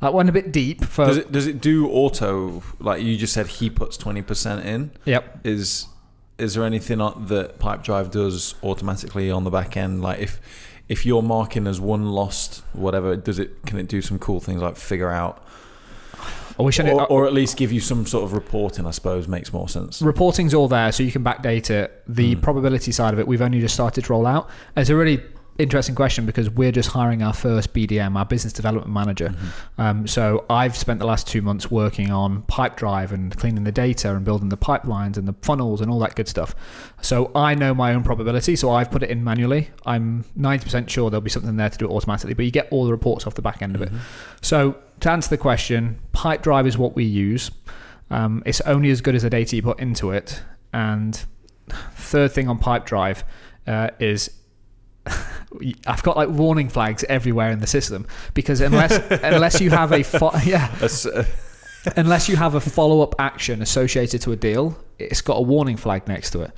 [0.00, 1.06] That went a bit deep for.
[1.06, 4.90] Does it does it do auto like you just said he puts twenty percent in?
[5.04, 5.42] Yep.
[5.44, 5.86] Is
[6.38, 10.02] is there anything that Pipedrive does automatically on the back end?
[10.02, 10.40] Like if
[10.88, 14.60] if you're marking as one lost, whatever, does it can it do some cool things
[14.60, 15.46] like figure out
[16.58, 16.92] I wish I knew.
[16.92, 18.86] or, uh, or at least give you some sort of reporting?
[18.86, 20.02] I suppose makes more sense.
[20.02, 22.02] reporting's all there, so you can backdate it.
[22.06, 22.40] The hmm.
[22.40, 24.48] probability side of it, we've only just started to roll out.
[24.76, 25.22] It's a really
[25.58, 29.34] interesting question because we're just hiring our first BDM, our business development manager.
[29.78, 34.14] Um, so I've spent the last two months working on Pipedrive and cleaning the data
[34.14, 36.54] and building the pipelines and the funnels and all that good stuff.
[37.02, 39.70] So I know my own probability, so I've put it in manually.
[39.84, 42.84] I'm 90% sure there'll be something there to do it automatically, but you get all
[42.84, 43.90] the reports off the back end of it.
[44.40, 47.50] So to answer the question, Pipedrive is what we use.
[48.10, 50.42] Um, it's only as good as the data you put into it.
[50.72, 51.22] And
[51.94, 53.22] third thing on Pipedrive
[53.66, 54.30] uh, is
[55.86, 60.02] I've got like warning flags everywhere in the system because unless unless you have a
[60.02, 61.24] fo- yeah uh,
[61.96, 65.76] unless you have a follow up action associated to a deal, it's got a warning
[65.76, 66.52] flag next to it.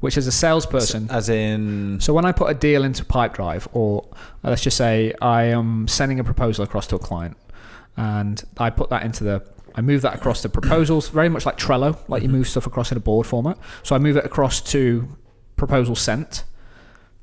[0.00, 4.08] Which as a salesperson, as in so when I put a deal into Pipedrive, or
[4.42, 7.36] let's just say I am sending a proposal across to a client,
[7.98, 11.58] and I put that into the, I move that across to proposals, very much like
[11.58, 13.58] Trello, like you move stuff across in a board format.
[13.82, 15.06] So I move it across to
[15.56, 16.44] proposal sent.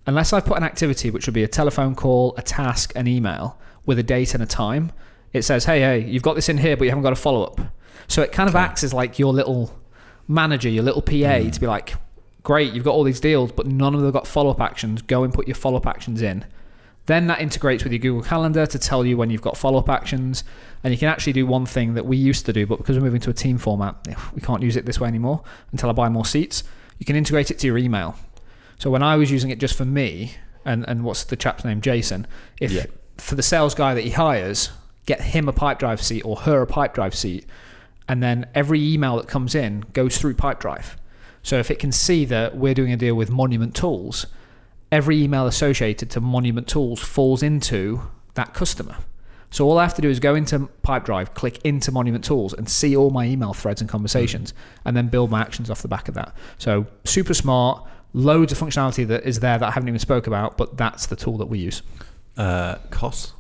[0.07, 3.59] Unless I put an activity, which would be a telephone call, a task, an email
[3.85, 4.93] with a date and a time,
[5.33, 7.43] it says, hey, hey, you've got this in here, but you haven't got a follow
[7.43, 7.59] up.
[8.07, 9.77] So it kind of acts as like your little
[10.27, 11.49] manager, your little PA hmm.
[11.49, 11.95] to be like,
[12.41, 15.01] great, you've got all these deals, but none of them have got follow up actions.
[15.01, 16.45] Go and put your follow up actions in.
[17.07, 19.89] Then that integrates with your Google Calendar to tell you when you've got follow up
[19.89, 20.45] actions.
[20.83, 23.03] And you can actually do one thing that we used to do, but because we're
[23.03, 23.95] moving to a team format,
[24.33, 25.43] we can't use it this way anymore
[25.73, 26.63] until I buy more seats.
[26.97, 28.17] You can integrate it to your email.
[28.78, 31.82] So when I was using it just for me, and, and what's the chap's name,
[31.82, 32.28] Jason,
[32.59, 32.86] if Yeah.
[33.17, 34.69] for the sales guy that he hires,
[35.05, 37.45] get him a Pipedrive seat or her a Pipedrive seat,
[38.07, 40.95] and then every email that comes in goes through Pipedrive.
[41.43, 44.25] So if it can see that we're doing a deal with Monument Tools,
[44.91, 48.01] every email associated to Monument Tools falls into
[48.36, 48.97] that customer.
[49.49, 52.69] So all I have to do is go into Pipedrive, click into Monument Tools, and
[52.69, 54.55] see all my email threads and conversations, mm.
[54.86, 56.36] and then build my actions off the back of that.
[56.57, 60.57] So super smart, loads of functionality that is there that I haven't even spoke about,
[60.57, 61.81] but that's the tool that we use.
[62.37, 63.33] Uh, costs?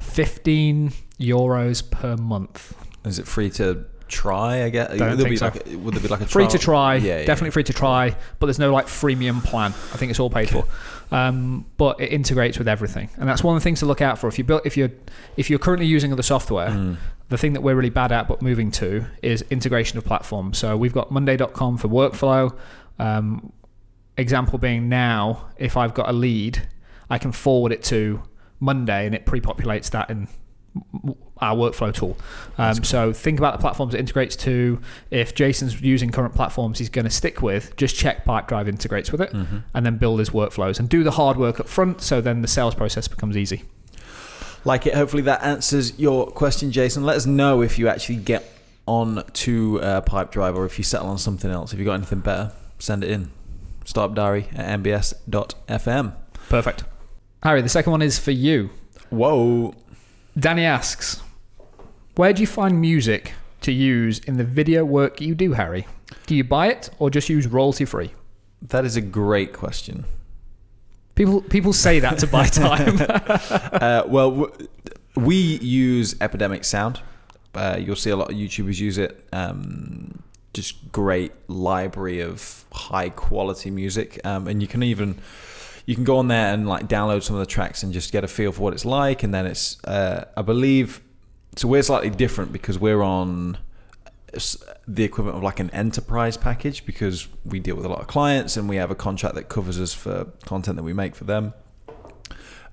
[0.00, 2.74] 15 euros per month.
[3.04, 4.62] Is it free to try?
[4.64, 4.96] I guess.
[4.96, 5.46] Don't think be so.
[5.46, 7.26] like a, would there be like a free to try Yeah, yeah.
[7.26, 10.48] definitely free to try but there's no like freemium plan i think it's all paid
[10.48, 10.64] for
[11.10, 14.18] um, but it integrates with everything and that's one of the things to look out
[14.18, 14.90] for if you build if you're
[15.36, 16.96] if you're currently using other software Mm.
[17.28, 20.74] the thing that we're really bad at but moving to is integration of platforms so
[20.74, 22.56] we've got monday.com for workflow
[22.98, 23.52] um,
[24.18, 26.68] example being now if i've got a lead
[27.08, 28.20] i can forward it to
[28.60, 30.28] monday and it pre-populates that in
[31.40, 32.16] our workflow tool.
[32.56, 34.80] Um, so think about the platforms it integrates to.
[35.10, 39.20] If Jason's using current platforms he's going to stick with, just check Pipedrive integrates with
[39.20, 39.58] it, Mm-hmm.
[39.74, 42.00] and then build his workflows and do the hard work up front.
[42.00, 43.64] So then the sales process becomes easy.
[44.64, 44.94] Like it.
[44.94, 47.02] Hopefully that answers your question, Jason.
[47.04, 48.44] Let us know if you actually get
[48.86, 51.72] on to uh, Pipedrive or if you settle on something else.
[51.72, 53.30] If you got anything better, send it in.
[53.88, 56.12] Startup Diary at mbs.fm.
[56.50, 56.84] Perfect.
[57.42, 58.68] Harry, the second one is for you.
[59.08, 59.72] Whoa.
[60.38, 61.22] Danny asks,
[62.14, 63.32] where do you find music
[63.62, 65.86] to use in the video work you do, Harry?
[66.26, 68.12] Do you buy it or just use royalty free?
[68.60, 70.04] That is a great question.
[71.14, 72.98] People people say that to buy time.
[73.00, 74.52] uh, well,
[75.16, 77.00] we use Epidemic Sound.
[77.54, 79.26] Uh, you'll see a lot of YouTubers use it.
[79.32, 80.22] Um,
[80.58, 85.20] just great library of high quality music, um, and you can even
[85.86, 88.24] you can go on there and like download some of the tracks and just get
[88.24, 89.22] a feel for what it's like.
[89.22, 91.00] And then it's uh, I believe
[91.56, 93.58] so we're slightly different because we're on
[94.86, 98.56] the equivalent of like an enterprise package because we deal with a lot of clients
[98.56, 101.54] and we have a contract that covers us for content that we make for them.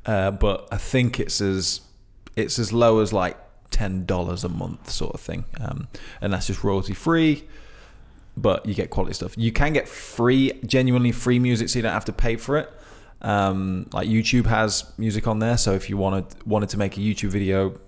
[0.06, 1.82] Uh, but I think it's as
[2.36, 3.38] it's as low as like
[3.72, 5.88] ten dollars a month sort of thing, um,
[6.22, 7.46] and that's just royalty free.
[8.38, 9.38] But you get quality stuff.
[9.38, 12.72] You can get free, genuinely free music, so you don't have to pay for it.
[13.22, 17.00] Um, like YouTube has music on there, so if you wanted wanted to make a
[17.00, 17.80] YouTube video,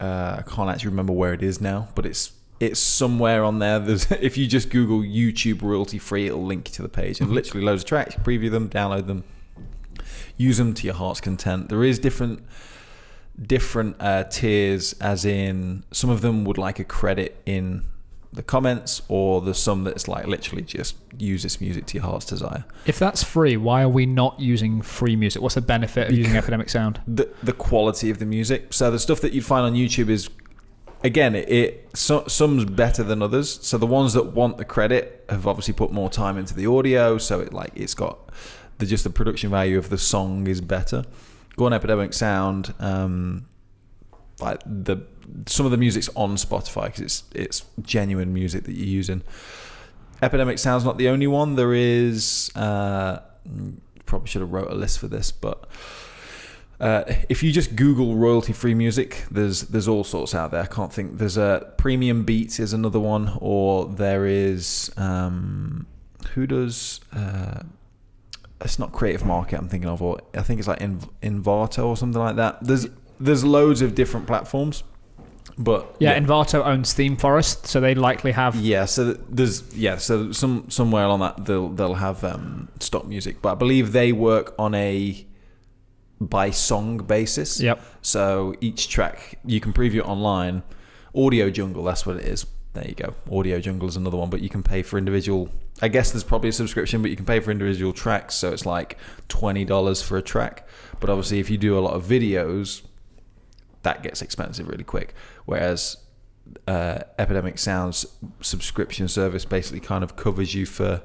[0.00, 3.78] uh, I can't actually remember where it is now, but it's it's somewhere on there.
[3.78, 7.30] There's if you just Google YouTube royalty free, it'll link you to the page and
[7.30, 8.14] literally loads of tracks.
[8.16, 9.24] Preview them, download them,
[10.36, 11.68] use them to your heart's content.
[11.68, 12.44] There is different
[13.40, 17.84] different uh, tiers, as in some of them would like a credit in
[18.34, 22.26] the comments, or there's some that's like literally just use this music to your heart's
[22.26, 22.64] desire.
[22.86, 25.40] if that's free, why are we not using free music?
[25.40, 27.00] What's the benefit of using Epidemic Sound?
[27.08, 28.72] the the quality of the music.
[28.72, 30.28] So the stuff that you'd find on YouTube is
[31.02, 33.60] again it, it so, some's better than others.
[33.62, 37.18] So the ones that want the credit have obviously put more time into the audio,
[37.18, 38.18] so it like it's got
[38.78, 41.04] the just the production value of the song is better.
[41.56, 43.46] Go on Epidemic Sound, um,
[44.40, 44.98] like the
[45.46, 49.22] some of the music's on Spotify because it's it's genuine music that you're using.
[50.22, 51.56] Epidemic Sound's not the only one.
[51.56, 53.20] There is uh,
[54.06, 55.68] probably should have wrote a list for this, but
[56.80, 60.62] uh, if you just Google royalty free music, there's there's all sorts out there.
[60.62, 61.18] I can't think.
[61.18, 65.86] There's a Premium Beats is another one, or there is um,
[66.34, 67.00] who does.
[67.12, 67.62] Uh,
[68.60, 69.58] it's not Creative Market.
[69.58, 72.64] I'm thinking of, or I think it's like Inv- Envato or something like that.
[72.64, 72.86] There's
[73.20, 74.82] there's loads of different platforms,
[75.56, 78.56] but Yeah, Envato owns ThemeForest, so they likely have.
[78.56, 83.40] yeah, so there's yeah, so some somewhere on that they'll they'll have um, stock music,
[83.42, 85.26] but I believe they work on a
[86.20, 87.60] by song basis.
[87.60, 87.80] Yep.
[88.02, 90.62] So each track you can preview it online.
[91.14, 92.46] AudioJungle, that's what it is.
[92.72, 93.14] There you go.
[93.28, 95.48] AudioJungle is another one, but you can pay for individual.
[95.80, 98.34] I guess there's probably a subscription, but you can pay for individual tracks.
[98.34, 98.98] So it's like
[99.28, 100.66] twenty dollars for a track.
[100.98, 102.82] But obviously, if you do a lot of videos,
[103.84, 105.14] that gets expensive really quick.
[105.44, 105.96] Whereas
[106.66, 108.04] uh, Epidemic Sound's
[108.40, 111.02] subscription service basically kind of covers you for.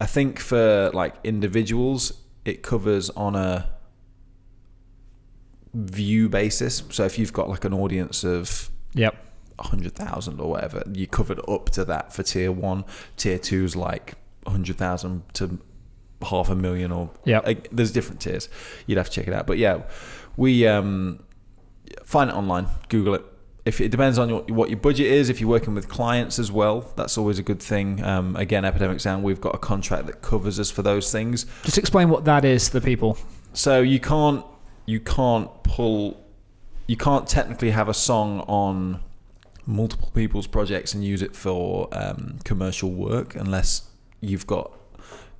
[0.00, 2.12] I think for like individuals,
[2.44, 3.68] it covers on a
[5.74, 6.82] view basis.
[6.90, 9.14] So if you've got like an audience of Yep.
[9.60, 12.84] hundred thousand or whatever, you covered up to that for tier one.
[13.16, 14.14] Tier two's like
[14.46, 15.58] hundred thousand to
[16.22, 17.40] half a million or yeah.
[17.40, 18.48] like, there's different tiers.
[18.86, 19.46] You'd have to check it out.
[19.46, 19.82] But yeah,
[20.36, 21.24] we um,
[22.04, 22.66] find it online.
[22.88, 23.24] Google it.
[23.64, 26.50] If it depends on your, what your budget is, if you're working with clients as
[26.50, 28.02] well, that's always a good thing.
[28.02, 31.44] Um, again, Epidemic Sound, we've got a contract that covers us for those things.
[31.64, 33.18] Just explain what that is to the people.
[33.52, 34.44] So you can't
[34.86, 36.24] you can't pull
[36.86, 39.02] you can't technically have a song on
[39.66, 44.72] multiple people's projects and use it for um, commercial work unless you've got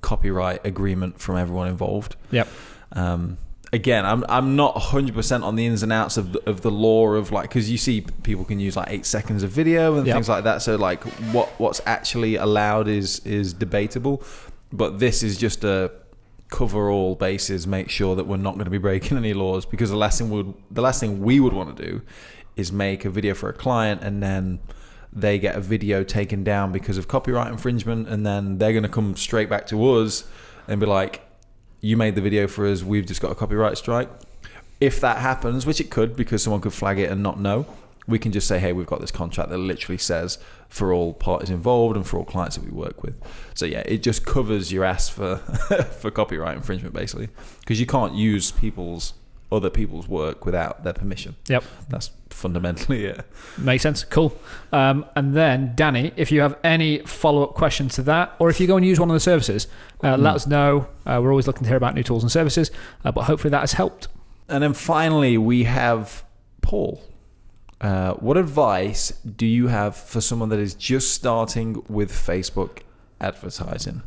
[0.01, 2.15] copyright agreement from everyone involved.
[2.31, 2.47] Yep.
[2.91, 3.37] Um,
[3.71, 7.13] again, I'm I'm not 100% on the ins and outs of the, of the law
[7.13, 10.15] of like because you see people can use like eight seconds of video and Yep.
[10.15, 10.61] things like that.
[10.61, 11.03] So like
[11.33, 14.23] what what's actually allowed is is debatable,
[14.71, 15.91] but this is just a
[16.49, 17.67] cover all bases.
[17.67, 20.29] Make sure that we're not going to be breaking any laws because the last thing
[20.31, 22.01] would the last thing we would want to do
[22.55, 24.59] is make a video for a client and then
[25.13, 28.89] they get a video taken down because of copyright infringement and then they're going to
[28.89, 30.25] come straight back to us
[30.67, 31.21] and be like
[31.81, 34.09] you made the video for us we've just got a copyright strike.
[34.79, 37.65] If that happens which it could because someone could flag it and not know
[38.07, 41.49] we can just say hey we've got this contract that literally says for all parties
[41.49, 43.21] involved and for all clients that we work with.
[43.53, 45.37] So yeah it just covers your ass for
[45.99, 49.13] for copyright infringement basically because you can't use people's
[49.51, 51.63] other people's work without their permission Yep.
[51.89, 53.25] that's fundamentally it
[53.57, 54.03] Makes sense.
[54.03, 54.37] Cool.
[54.71, 58.59] Um, and then, Danny, if you have any follow up questions to that, or if
[58.59, 59.67] you go and use one of the services,
[60.03, 60.35] uh, let Mm.
[60.35, 60.87] us know.
[61.05, 62.69] Uh, we're always looking to hear about new tools and services,
[63.03, 64.07] uh, but hopefully that has helped.
[64.47, 66.23] And then finally, we have
[66.61, 67.01] Paul.
[67.81, 72.79] Uh, what advice do you have for someone that is just starting with Facebook
[73.19, 74.03] advertising?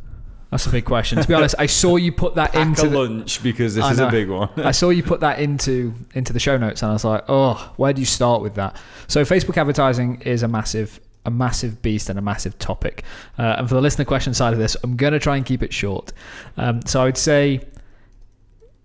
[0.53, 1.18] That's a big question.
[1.18, 3.92] To be honest, I saw you put that Pack into the, lunch because this I
[3.92, 4.50] is a big one.
[4.59, 7.72] I saw you put that into into the show notes, and I was like, oh,
[7.76, 8.76] where do you start with that?
[9.09, 13.03] So Facebook advertising is a massive a massive beast and a massive topic.
[13.38, 15.62] Uh, and for the listener question side of this, I'm going to try and keep
[15.62, 16.12] it short.
[16.59, 17.61] Um, so I would say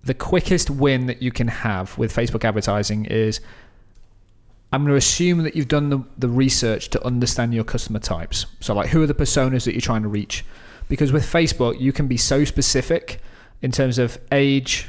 [0.06, 3.42] the quickest win that you can have with Facebook advertising is
[4.72, 8.46] I'm going to assume that you've done the, the research to understand your customer types.
[8.62, 10.46] So, like, who are the personas that you're trying to reach?
[10.90, 13.20] Because with Facebook, you can be so specific
[13.62, 14.88] in terms of age.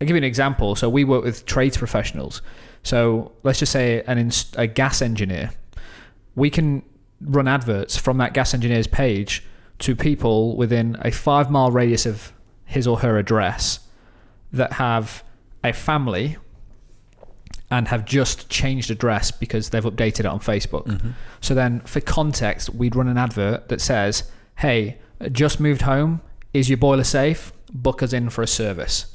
[0.00, 0.74] I'll give you an example.
[0.76, 2.42] So, we work with trades professionals.
[2.82, 5.50] So, let's just say an inst- a gas engineer.
[6.34, 6.82] We can
[7.20, 9.44] run adverts from that gas engineer's page
[9.80, 12.32] to people within a five mile radius of
[12.64, 13.80] his or her address
[14.52, 15.22] that have
[15.64, 16.36] a family
[17.70, 20.86] and have just changed address because they've updated it on Facebook.
[20.86, 21.12] Mhm.
[21.40, 24.24] So then, for context, we'd run an advert that says,
[24.56, 24.98] "Hey,
[25.30, 26.20] just moved home.
[26.52, 27.52] Is your boiler safe?
[27.72, 29.06] Book us in for a service."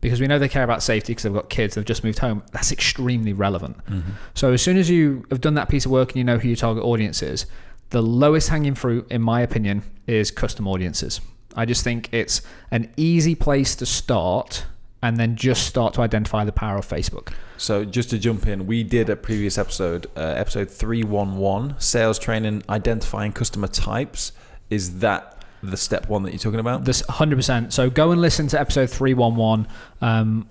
[0.00, 1.74] Because we know they care about safety because they've got kids.
[1.74, 2.42] They've just moved home.
[2.52, 3.76] That's extremely relevant.
[3.86, 4.02] Mhm.
[4.34, 6.48] So as soon as you have done that piece of work and you know who
[6.48, 7.44] your target audience is,
[7.90, 11.20] the lowest hanging fruit, in my opinion, is custom audiences.
[11.54, 12.40] I just think it's
[12.70, 14.64] an easy place to start
[15.02, 17.28] and then just start to identify the power of Facebook.
[17.58, 21.74] So just to jump in, we did a previous episode, uh, episode three one one,
[21.78, 24.32] sales training, identifying customer types.
[24.70, 26.84] Is that the step one that you're talking about?
[26.84, 27.72] This 100%.
[27.72, 29.66] So go and listen to episode 311.
[30.00, 30.48] Um,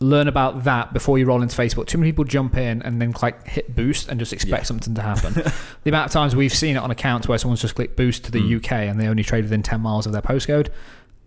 [0.00, 1.86] learn about that before you roll into Facebook.
[1.86, 4.66] Too many people jump in and then like hit boost and just expect Yeah.
[4.66, 5.34] something to happen.
[5.84, 8.32] the amount of times we've seen it on accounts where someone's just clicked boost to
[8.32, 8.56] the Mm.
[8.56, 10.68] UK and they only trade within 10 miles of their postcode.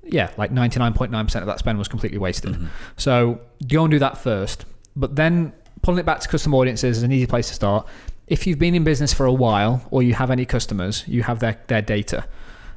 [0.04, 2.54] Yeah, like 99.9% of that spend was completely wasted.
[2.54, 2.68] Mhm.
[2.98, 4.66] So go and do that first.
[4.96, 7.88] But then pulling it back to custom audiences is an easy place to start.
[8.28, 11.40] If you've been in business for a while or you have any customers, you have
[11.40, 12.26] their, their data.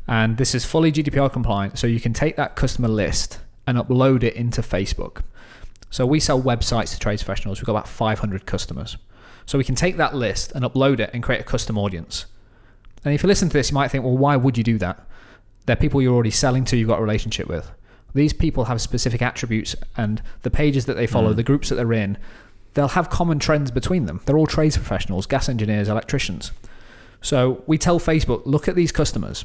[0.08, 1.78] And this is fully GDPR compliant.
[1.78, 5.22] So you can take that customer list and upload it into Facebook.
[5.90, 7.60] So we sell websites to trades professionals.
[7.60, 8.96] We've got about 500 customers.
[9.44, 12.26] So we can take that list and upload it and create a custom audience.
[13.04, 15.06] And if you listen to this, you might think, well, why would you do that?
[15.66, 17.70] They're people you're already selling to, you've got a relationship with.
[18.14, 21.36] These people have specific attributes and the pages that they follow, Mm.
[21.36, 22.16] the groups that they're in,
[22.74, 24.20] they'll have common trends between them.
[24.24, 26.52] They're all trades professionals, gas engineers, electricians.
[27.20, 29.44] So we tell Facebook, look at these customers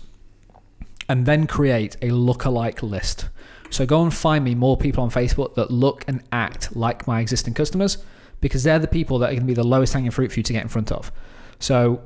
[1.10, 3.30] and then create a lookalike list.
[3.70, 7.20] So go and find me more people on Facebook that look and act like my
[7.22, 7.98] existing customers
[8.40, 10.44] because they're the people that are going to be the lowest hanging fruit for you
[10.44, 11.12] to get in front of.
[11.60, 12.04] So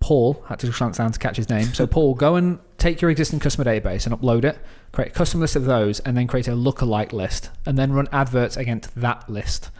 [0.00, 1.66] Paul, had to glance down to catch his name.
[1.74, 4.58] So Paul, go and take your existing customer database and upload it,
[4.92, 8.08] create a custom list of those, and then create a lookalike list, and then run
[8.12, 9.70] adverts against that list,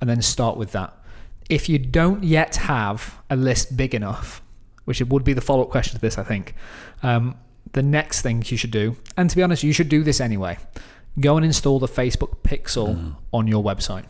[0.00, 0.96] and then start with that.
[1.48, 4.42] If you don't yet have a list big enough,
[4.84, 6.54] which it would be the follow-up question to this, I think,
[7.02, 7.36] um,
[7.72, 10.58] the next thing you should do, and to be honest, you should do this anyway,
[11.20, 13.14] go and install the Facebook Pixel Mhm.
[13.32, 14.04] on your website.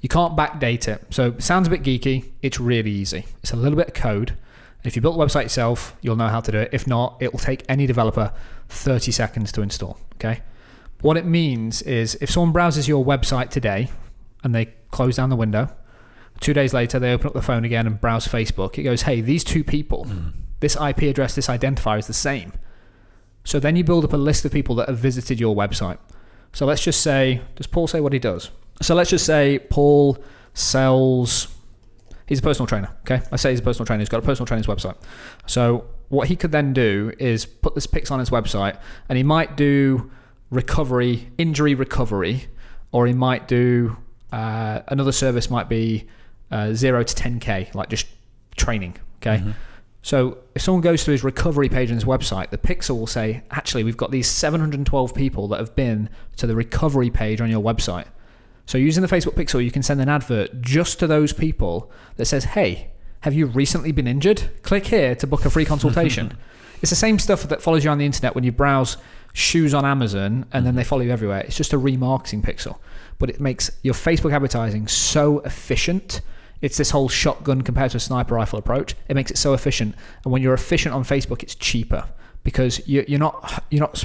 [0.00, 1.04] You can't backdate it.
[1.10, 2.24] So it sounds a bit geeky.
[2.42, 3.26] It's really easy.
[3.42, 4.34] It's a little bit of code.
[4.84, 6.70] If you built the website yourself, you'll know how to do it.
[6.72, 8.32] If not, it will take any developer
[8.68, 9.98] 30 seconds to install.
[10.14, 10.40] Okay.
[11.00, 13.88] What it means is if someone browses your website today
[14.44, 15.68] and they close down the window,
[16.40, 19.20] two days later they open up the phone again and browse Facebook, it goes, hey,
[19.20, 20.32] these two people, Mm.
[20.60, 22.52] this IP address, this identifier is the same.
[23.48, 25.96] So then you build up a list of people that have visited your website.
[26.52, 28.50] So let's just say, does Paul say what he does?
[28.82, 30.22] So let's just say Paul
[30.52, 31.48] sells.
[32.26, 32.94] He's a personal trainer.
[33.00, 34.02] Okay, I say he's a personal trainer.
[34.02, 34.96] He's got a personal trainer's website.
[35.46, 38.78] So what he could then do is put this pics on his website,
[39.08, 40.10] and he might do
[40.50, 42.48] recovery, injury recovery,
[42.92, 43.96] or he might do
[44.30, 46.06] uh, another service might be
[46.50, 48.08] uh, zero to 10k, like just
[48.56, 48.98] training.
[49.22, 49.42] Okay.
[50.02, 53.42] So if someone goes to his recovery page on his website, the pixel will say,
[53.50, 57.62] actually, we've got these 712 people that have been to the recovery page on your
[57.62, 58.06] website.
[58.66, 62.26] So using the Facebook pixel, you can send an advert just to those people that
[62.26, 62.90] says, hey,
[63.20, 64.50] have you recently been injured?
[64.62, 66.36] Click here to book a free consultation.
[66.82, 68.96] it's the same stuff that follows you on the internet when you browse
[69.32, 70.88] shoes on Amazon and then they mm-hmm.
[70.88, 71.40] follow you everywhere.
[71.40, 72.78] It's just a remarketing pixel.
[73.18, 76.20] But it makes your Facebook advertising so efficient.
[76.60, 78.94] It's this whole shotgun compared to a sniper rifle approach.
[79.08, 79.94] It makes it so efficient.
[80.24, 82.04] And when you're efficient on Facebook, it's cheaper
[82.42, 84.04] because you- you're not you're not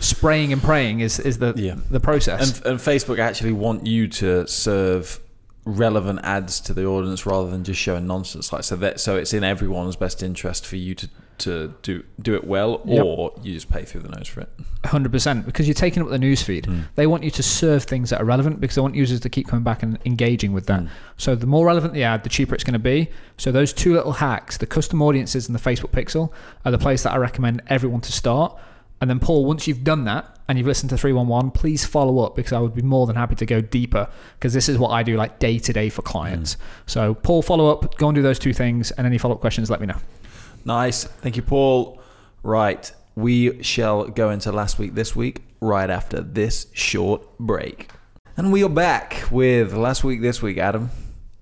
[0.00, 1.76] spraying and praying is is the Yeah.
[1.90, 2.58] the process.
[2.60, 5.20] And, and Facebook actually want you to serve
[5.64, 8.52] relevant ads to the audience rather than just showing nonsense.
[8.52, 11.08] Like so that so it's in everyone's best interest for you to
[11.38, 13.04] to do do it well, Yep.
[13.04, 14.48] or you just pay through the nose for it.
[14.84, 16.66] Hundred percent, because you're taking up the newsfeed.
[16.66, 16.84] Mm.
[16.94, 19.48] They want you to serve things that are relevant because they want users to keep
[19.48, 20.80] coming back and engaging with that.
[20.80, 20.88] Mm.
[21.16, 23.10] So the more relevant the ad, the cheaper it's going to be.
[23.36, 26.32] So those two little hacks, the custom audiences and the Facebook Pixel,
[26.64, 28.58] are the place that I recommend everyone to start.
[29.00, 32.34] And then Paul, once you've done that and you've listened to 311, please follow up
[32.34, 35.04] because I would be more than happy to go deeper because this is what I
[35.04, 36.56] do like day to day for clients.
[36.86, 39.70] So Paul, follow up, go and do those two things, and any follow up questions,
[39.70, 39.98] let me know.
[40.64, 41.04] Nice.
[41.04, 42.00] Thank you, Paul.
[42.42, 42.90] Right.
[43.14, 47.90] We shall go into last week this week right after this short break.
[48.36, 50.90] And we are back with last week this week, Adam.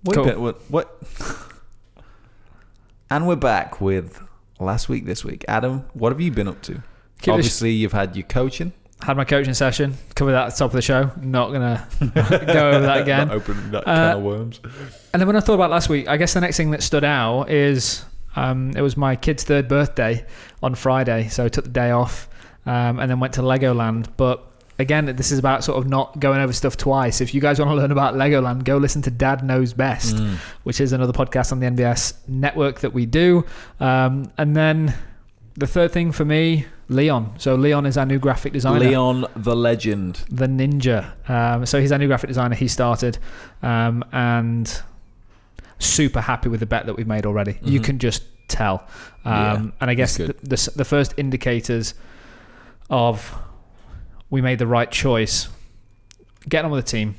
[0.03, 0.15] What?
[0.17, 0.25] Cool.
[0.25, 1.03] bit- what, what?
[3.11, 4.21] and we're back with
[4.59, 5.45] last week this week.
[5.49, 6.83] Adam, what have you been up to?
[7.21, 8.73] Keep Obviously, you've had your coaching.
[9.03, 11.11] Had my coaching session, covered that at the top of the show.
[11.21, 12.07] Not gonna go
[12.71, 13.29] over that again.
[13.29, 14.61] Not opening that Uh, can of worms.
[15.13, 17.05] And then when I thought about last week, I guess the next thing that stood
[17.05, 18.05] out is
[18.37, 20.25] um, it was my kid's third birthday
[20.63, 22.29] on Friday, so I took the day off
[22.67, 24.07] um, and then went to Legoland.
[24.17, 24.45] But
[24.79, 27.21] again, this is about sort of not going over stuff twice.
[27.21, 30.37] If you guys want to learn about Legoland, go listen to Dad Knows Best, Mm.
[30.65, 33.45] which is another podcast on the NBS network that we do.
[33.81, 34.95] Um, and then
[35.57, 37.33] the third thing for me, Leon.
[37.39, 40.23] So Leon is our new graphic designer Leon the legend.
[40.31, 41.13] the ninja.
[41.29, 42.55] Um, so he's our new graphic designer.
[42.55, 43.19] He started,
[43.63, 44.83] um, and
[45.79, 47.59] super happy with the bet that we've made already.
[47.63, 47.85] You Mhm.
[47.85, 48.87] can just tell.
[49.25, 51.95] Um, Yeah, and I guess the, the the first indicators
[52.91, 53.35] of
[54.31, 55.49] we made the right choice,
[56.49, 57.17] getting on with the team.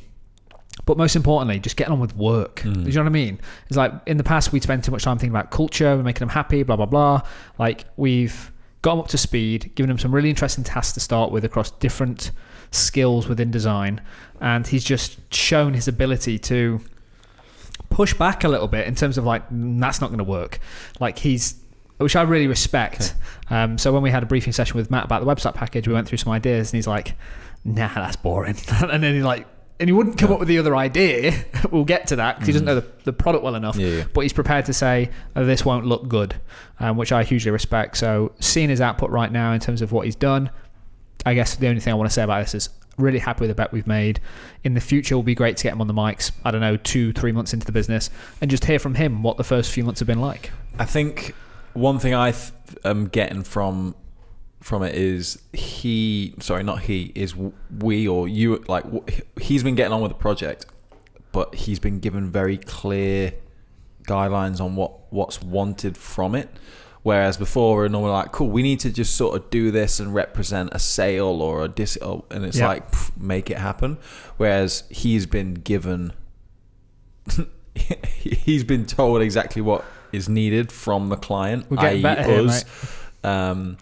[0.86, 2.58] But most importantly, just getting on with work.
[2.62, 2.84] Mm.
[2.84, 3.40] Do you know what I mean?
[3.68, 6.20] It's like in the past we'd spend too much time thinking about culture and making
[6.20, 7.22] them happy, blah blah blah.
[7.58, 8.52] Like we've
[8.84, 11.72] got them up to speed, given them some really interesting tasks to start with across
[11.72, 12.32] different
[12.72, 14.02] skills within design,
[14.40, 16.80] and he's just shown his ability to
[17.90, 20.60] push back a little bit in terms of like "Mm, that's not going to work.
[21.00, 21.56] Like he's
[21.98, 23.16] which I really respect.
[23.50, 25.94] Um, so when we had a briefing session with Matt about the website package, we
[25.96, 27.16] went through some ideas, and he's like,
[27.66, 29.48] "Nah, that's boring." and then he like,
[29.80, 30.34] and he wouldn't come Yeah.
[30.36, 31.34] up with the other idea.
[31.72, 32.70] we'll get to that because he doesn't Mhm.
[32.70, 33.78] know the, the product well enough.
[33.78, 34.04] Yeah, yeah.
[34.14, 36.36] But he's prepared to say oh, this won't look good,
[36.80, 37.98] um, which I hugely respect.
[37.98, 40.50] So seeing his output right now in terms of what he's done,
[41.26, 43.50] I guess the only thing I want to say about this is really happy with
[43.50, 44.20] the bet we've made.
[44.64, 46.32] In the future, it will be great to get him on the mics.
[46.44, 48.10] I don't know, two, three months into the business,
[48.42, 50.52] and just hear from him what the first few months have been like.
[50.80, 51.34] I think
[51.74, 52.52] one thing I th-
[52.84, 53.96] am getting from
[54.60, 57.36] from it is he sorry not he is
[57.80, 58.84] we or you like
[59.40, 60.66] he's been getting on with the project
[61.32, 63.34] but he's been given very clear
[64.08, 66.50] guidelines on what what's wanted from it
[67.04, 70.14] whereas before we're normally like cool we need to just sort of do this and
[70.14, 72.68] represent a sale or a dis and it's Yeah.
[72.68, 73.98] like pff, make it happen
[74.38, 76.12] whereas he's been given
[77.76, 81.98] he's been told exactly what is needed from the client, i.e.
[82.00, 82.64] here, us.
[83.24, 83.78] Um,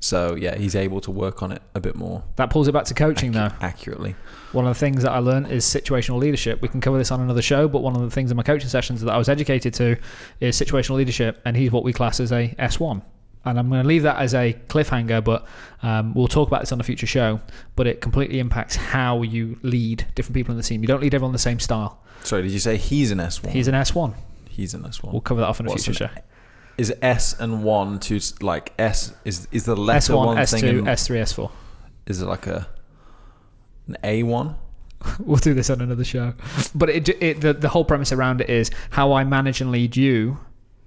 [0.00, 2.84] so yeah, he's able to work on it a bit more That pulls it back
[2.86, 3.50] to coaching, though.
[3.60, 4.16] accurately.
[4.52, 6.60] One of the things that I learned is situational leadership.
[6.62, 8.68] We can cover this on another show, but one of the things in my coaching
[8.68, 9.96] sessions that I was educated to
[10.40, 13.02] is situational leadership, and he's what we class as a S1.
[13.44, 15.46] And I'm going to leave that as a cliffhanger, but
[15.82, 17.40] um, we'll talk about this on a future show.
[17.76, 20.82] But it completely impacts how you lead different people in the team.
[20.82, 22.02] You don't lead everyone the same style.
[22.22, 23.52] Sorry, did you say he's an S one?
[23.52, 24.14] He's an S1.
[24.50, 25.12] he's an S one.
[25.12, 26.20] We'll cover that off in a What's future show.
[26.80, 30.62] Is S and one to like S is is the letter S1, one thing?
[30.62, 31.50] S2, and S3, S4.
[32.06, 32.66] is it like a
[33.86, 34.56] an A one?
[35.18, 36.34] We'll do this on another show.
[36.74, 39.96] But it, it the, the whole premise around it is how I manage and lead
[39.96, 40.38] you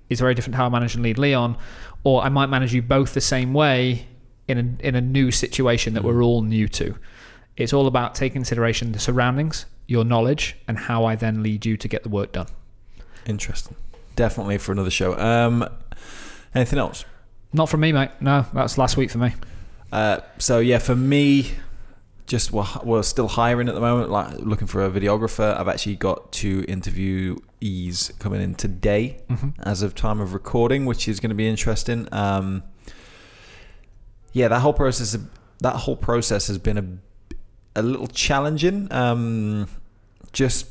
[0.09, 1.57] is very different to how I manage and lead Leon,
[2.03, 4.07] or I might manage you both the same way
[4.47, 6.95] in a, in a new situation that we're all new to.
[7.57, 11.77] It's all about taking consideration the surroundings your knowledge, and how I then lead you
[11.77, 12.47] to get the work done.
[13.25, 13.75] Interesting.
[14.15, 15.17] Definitely for another show.
[15.17, 15.67] Um,
[16.55, 17.05] anything else?
[17.53, 18.09] Not from me, mate.
[18.19, 19.33] No, that's last week for me.
[19.91, 21.51] Uh, so yeah, for me,
[22.25, 25.55] just we're, we're still hiring at the moment, like looking for a videographer.
[25.55, 29.49] I've actually got two interviewees coming in today, Mm-hmm.
[29.61, 32.07] as of time of recording, which is going to be interesting.
[32.11, 32.63] Um,
[34.31, 35.15] yeah, that whole process,
[35.59, 36.77] that whole process has been
[37.75, 38.91] a, a little challenging.
[38.91, 39.67] Um,
[40.31, 40.67] just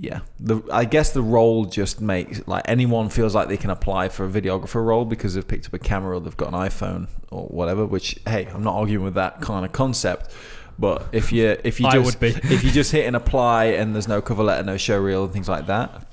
[0.00, 4.08] yeah, the I guess the role just makes like anyone feels like they can apply
[4.08, 7.08] for a videographer role because they've picked up a camera or they've got an iPhone
[7.30, 7.84] or whatever.
[7.84, 10.32] Which hey, I'm not arguing with that kind of concept.
[10.78, 12.28] But if you if you just would be.
[12.54, 15.32] if you just hit and apply and there's no cover letter, no show reel, and
[15.32, 16.06] things like that,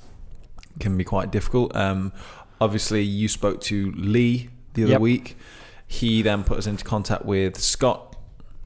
[0.79, 1.75] can be quite difficult.
[1.75, 2.11] Um,
[2.59, 5.01] obviously, you spoke to Lee the other Yep.
[5.01, 5.37] week.
[5.85, 8.15] He then put us into contact with Scott,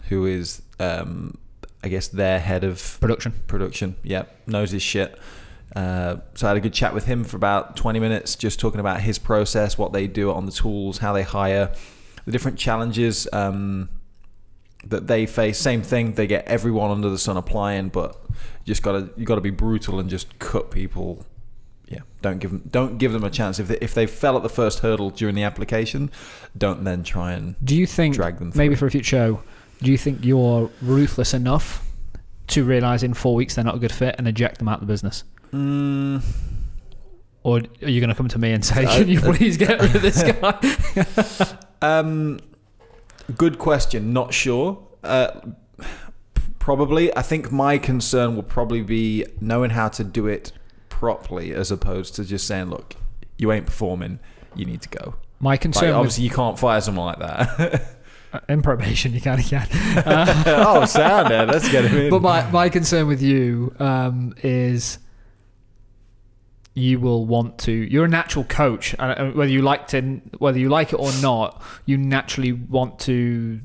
[0.08, 1.38] who is um,
[1.84, 3.34] I guess their head of Production.
[3.48, 3.96] production.
[4.04, 5.18] Yep, knows his shit.
[5.76, 8.80] Uh, so I had a good chat with him for about 20 minutes, just talking
[8.80, 11.72] about his process, what they do on the tools, how they hire,
[12.26, 13.88] the different challenges um,
[14.86, 15.58] that they face.
[15.60, 19.42] Same thing, they get everyone under the sun applying, but you just gotta you gotta
[19.42, 21.26] be brutal and just cut people.
[21.88, 23.60] Yeah, don't give them don't give them a chance.
[23.60, 26.12] If they, if they fell at the first hurdle during the application,
[26.58, 28.52] don't then try and Do you think drag them.
[28.56, 29.44] maybe for a future show,
[29.82, 31.86] do you think you're ruthless enough
[32.48, 34.88] to realize in four weeks they're not a good fit and eject them out of
[34.88, 35.24] the business?
[35.54, 36.24] Mm,
[37.44, 39.96] Or are you going to come to me and say, "Can you please get rid
[39.96, 41.56] of this guy"?
[41.82, 42.40] Um,
[43.38, 44.12] good question.
[44.12, 44.78] Not sure.
[45.04, 45.40] Uh,
[46.60, 47.16] probably.
[47.16, 50.52] I think my concern will probably be knowing how to do it
[50.90, 52.96] properly, as opposed to just saying, "Look,
[53.38, 54.20] you ain't performing.
[54.56, 57.96] You need to go." My Like, concern with, obviously, you can't fire someone like that.
[58.32, 59.68] uh, in probation, you can, can.
[60.06, 61.46] Uh, oh, sound there.
[61.46, 62.10] Let's get him in.
[62.10, 65.00] but my my concern with you um, is
[66.74, 67.72] you will want to.
[67.72, 71.12] You're a natural coach, and uh, whether you like to, whether you like it or
[71.22, 73.62] not, you naturally want to.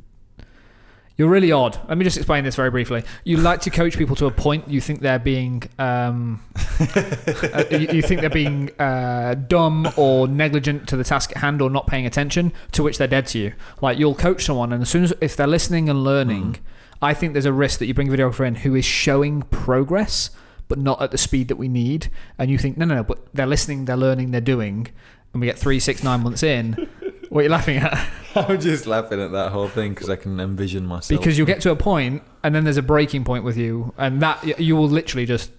[1.16, 1.78] You're really odd.
[1.88, 3.04] Let me just explain this very briefly.
[3.22, 4.68] You like to coach people to a point.
[4.68, 6.42] You think they're being, um,
[6.80, 11.62] uh, you, you think they're being uh, dumb or negligent to the task at hand
[11.62, 12.52] or not paying attention.
[12.72, 13.52] To which they're dead to you.
[13.80, 16.58] Like you'll coach someone, and as soon as if they're listening and learning,
[17.00, 20.30] I think there's a risk that you bring a videographer in who is showing progress,
[20.66, 22.10] but not at the speed that we need.
[22.38, 24.88] And you think, no, no, no, but they're listening, they're learning, they're doing.
[25.32, 26.88] And we get three, six, nine months in.
[27.35, 28.09] What are you laughing at?
[28.37, 31.18] I'm just laughing at that whole thing because I can envision myself.
[31.20, 34.22] Because you'll get to a point, and then there's a breaking point with you, and
[34.22, 35.51] that you will literally just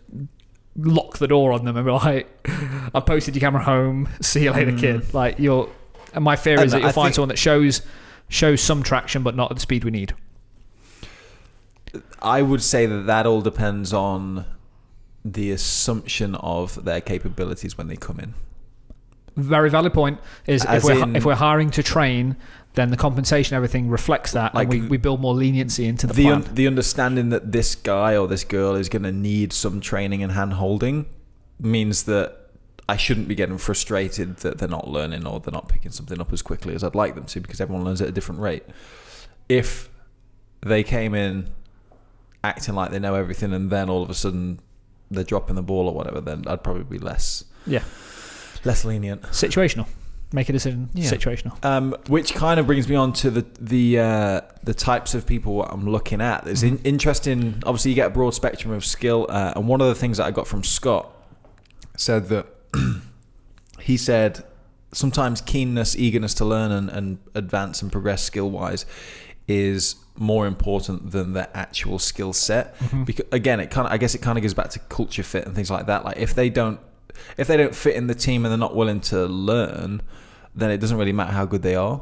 [0.78, 2.30] lock the door on them and be like,
[2.94, 4.08] "I posted your camera home.
[4.22, 4.80] See you later, Mm.
[4.80, 5.70] kid." Like you're.
[6.14, 7.82] And my fear And is that you'll I find think- someone that shows
[8.30, 10.14] shows some traction, but not at the speed we need.
[12.22, 14.46] I would say that that all depends on
[15.26, 18.34] the assumption of their capabilities when they come in.
[19.36, 20.20] Very valid point.
[20.48, 22.36] Is if we're in- if we're hiring to train,
[22.76, 26.14] then the compensation everything reflects that, Like and we, we build more leniency into the,
[26.14, 29.80] the un- the understanding that this guy or this girl is going to need some
[29.82, 31.06] training and hand holding
[31.60, 32.38] means that
[32.88, 36.32] I shouldn't be getting frustrated that they're not learning or they're not picking something up
[36.32, 38.64] as quickly as I'd like them to because everyone learns at a different rate.
[39.50, 39.90] If
[40.62, 41.50] they came in
[42.44, 44.60] acting like they know everything and then all of a sudden
[45.10, 47.84] they're dropping the ball or whatever, then I'd probably be less Yeah.
[48.66, 49.22] Less lenient.
[49.24, 49.88] situational.
[50.34, 50.90] Make a decision.
[50.94, 51.10] Yeah.
[51.10, 51.64] Situational.
[51.64, 55.64] Um, which kind of brings me on to the the uh, the types of people
[55.64, 56.48] I'm looking at.
[56.48, 57.62] It's in, interesting.
[57.66, 60.26] Obviously, you get a broad spectrum of skill, uh, and one of the things that
[60.26, 61.10] I got from Scott
[61.96, 62.48] said that
[63.80, 64.44] he said
[64.92, 68.86] sometimes keenness, eagerness to learn and, and advance and progress skill wise
[69.48, 72.76] is more important than the actual skill set.
[73.06, 75.46] Because again, it kind of I guess it kind of goes back to culture fit
[75.46, 76.04] and things like that.
[76.04, 76.80] Like if they don't
[77.38, 80.02] if they don't fit in the team and they're not willing to learn,
[80.54, 82.02] then it doesn't really matter how good they are.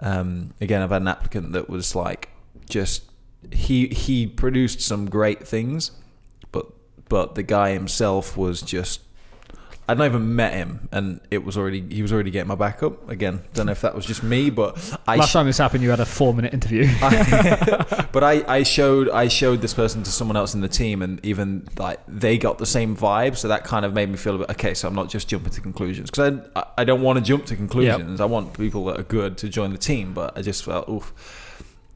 [0.00, 2.30] Um, again, I've had an applicant that was like
[2.68, 3.04] just
[3.50, 5.92] he he produced some great things,
[6.50, 6.66] but
[7.08, 9.00] but the guy himself was just
[9.88, 12.82] I'd not even met him, and it was already he was already getting my back
[12.84, 13.10] up.
[13.10, 14.78] Again, don't know if that was just me, but
[15.08, 16.86] I Last time this happened, you had a four minute interview.
[17.02, 21.02] I- but I, I showed I showed this person to someone else in the team,
[21.02, 23.36] and even like they got the same vibe.
[23.36, 24.72] So that kind of made me feel a bit okay.
[24.74, 27.56] So I'm not just jumping to conclusions because I I don't want to jump to
[27.56, 28.20] conclusions.
[28.20, 31.12] I want people that are good to join the team, but I just felt oof,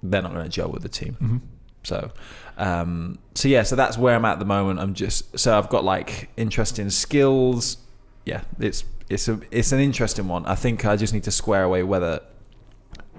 [0.02, 1.16] they're not going to gel with the team.
[1.22, 1.40] Mhm.
[1.84, 2.10] So,
[2.56, 4.80] um, so yeah, so that's where I'm at the moment.
[4.80, 7.78] I'm just so I've got like interesting skills.
[8.24, 10.46] Yeah, it's it's a it's an interesting one.
[10.46, 12.20] I think I just need to square away whether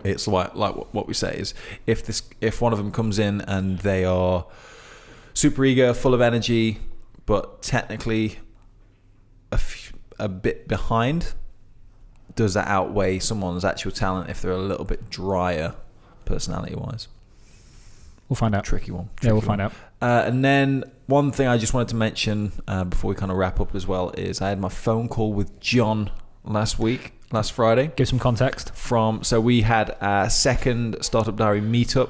[0.04, 1.54] it's like like what- we say is
[1.86, 4.46] if this if one of them comes in and they are
[5.34, 6.80] super eager, full of energy,
[7.26, 8.40] but technically
[9.52, 9.60] a,
[10.20, 11.34] a bit behind.
[12.36, 15.74] Does that outweigh someone's actual talent if they're a little bit drier,
[16.26, 17.08] personality wise?
[18.30, 18.66] We'll find out.
[18.66, 19.10] Tricky one.
[19.22, 19.72] yeah, we'll find one.
[19.72, 19.74] out.
[20.02, 23.38] Uh, and then one thing I just wanted to mention uh, before we kind of
[23.38, 26.12] wrap up as well is I had my phone call with John
[26.44, 27.92] last week, last Friday.
[27.96, 28.74] Give some context.
[28.76, 32.10] From so we had a second Startup Diary meetup,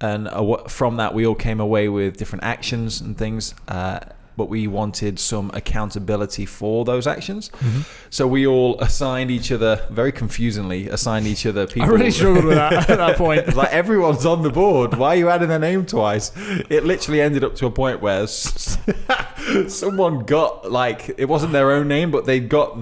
[0.00, 3.54] and aw- from that we all came away with different actions and things.
[3.66, 4.00] Uh,
[4.36, 7.48] but we wanted some accountability for those actions.
[7.50, 7.80] Mm-hmm.
[8.10, 11.84] So we all assigned each other, very confusingly, assigned each other people.
[11.84, 13.54] I really struggled with that at that point.
[13.54, 14.94] Like everyone's on the board.
[14.94, 16.32] Why are you adding their name twice?
[16.70, 18.26] It literally ended up to a point where
[19.68, 22.78] someone got like it wasn't their own name, but they got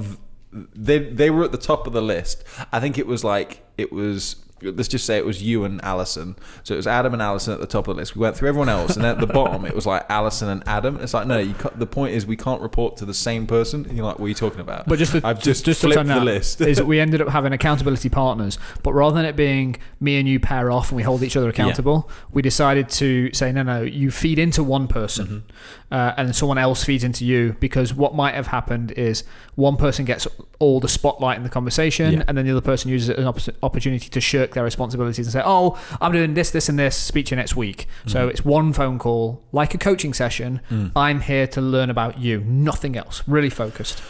[0.53, 2.45] they they were at the top of the list.
[2.73, 4.37] I think it was like it was.
[4.63, 6.37] Let's just say it was you and Allison.
[6.65, 8.17] So it was Adam and Allison at the top of the list.
[8.17, 10.63] We went through everyone else, and then at the bottom it was like Allison and
[10.67, 10.99] Adam.
[11.01, 13.85] It's like no, you the point is we can't report to the same person.
[13.87, 14.87] And you're like, what are you talking about?
[14.89, 16.61] But just to, I've just, just to flipped the list.
[16.61, 20.29] is that we ended up having accountability partners, but rather than it being me and
[20.29, 23.83] you pair off and we hold each other accountable, we decided to say no, no,
[23.83, 25.95] you feed into one person, Mm-hmm.
[25.95, 29.25] uh, and someone else feeds into you because what might have happened is
[29.57, 30.27] one person gets
[30.59, 32.25] all the spotlight in the conversation, Yeah.
[32.29, 35.27] and then the other person uses it as an opp- opportunity to shirk their responsibilities
[35.27, 36.97] and say, oh, I'm doing this, this, and this.
[36.97, 37.87] Speak to you next week.
[38.07, 38.31] So Mm-hmm.
[38.31, 40.61] it's one phone call, like a coaching session.
[40.71, 40.93] Mm.
[40.97, 43.23] I'm here to learn about you, nothing else.
[43.27, 44.03] Really focused.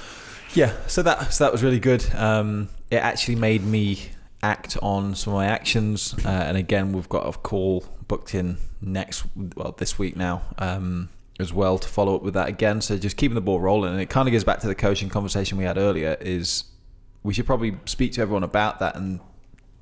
[0.54, 2.04] Yeah, so that so that was really good.
[2.14, 3.98] Um, it actually made me
[4.42, 8.56] act on some of my actions, uh, and again, we've got a call booked in
[8.80, 9.24] next,
[9.56, 12.80] well, this week now, um, as well to follow up with that again.
[12.80, 15.10] So just keeping the ball rolling, and it kind of goes back to the coaching
[15.10, 16.16] conversation we had earlier.
[16.20, 16.64] Is
[17.22, 19.20] we should probably speak to everyone about that and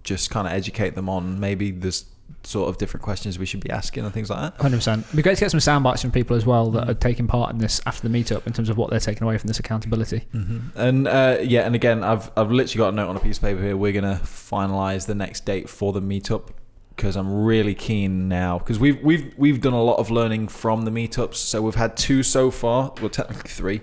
[0.06, 2.06] just kind of educate them on maybe there's
[2.42, 4.60] sort of different questions we should be asking and things like that.
[4.60, 5.04] Hundred percent.
[5.06, 7.26] It'd be great to get some sound bites from people as well that are taking
[7.26, 9.58] part in this after the meetup in terms of what they're taking away from this
[9.58, 10.22] accountability.
[10.32, 10.78] Mm-hmm.
[10.78, 13.42] And uh, yeah, and again, I've I've literally got a note on a piece of
[13.42, 13.76] paper here.
[13.76, 16.50] We're gonna finalize the next date for the meetup
[16.94, 20.82] because I'm really keen now because we've we've we've done a lot of learning from
[20.82, 21.34] the meetups.
[21.34, 23.80] So we've had two so far, well technically three,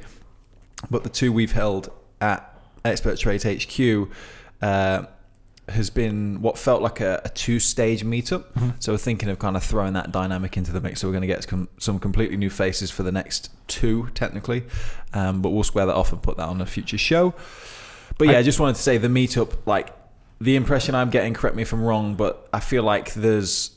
[0.90, 4.10] but the two we've held at Expert Trade HQ.
[4.62, 5.06] Uh,
[5.70, 8.44] has been what felt like a, a two-stage meetup.
[8.82, 11.00] So we're thinking of kind of throwing that dynamic into the mix.
[11.00, 14.64] So we're going to get some, some completely new faces for the next two, technically.
[15.14, 17.34] Um, but we'll square that off and put that on a future show.
[18.18, 19.94] But yeah, I, I- just wanted to say the meetup, like
[20.42, 23.72] the impression I'm getting, correct me if I'm wrong, but I feel like there's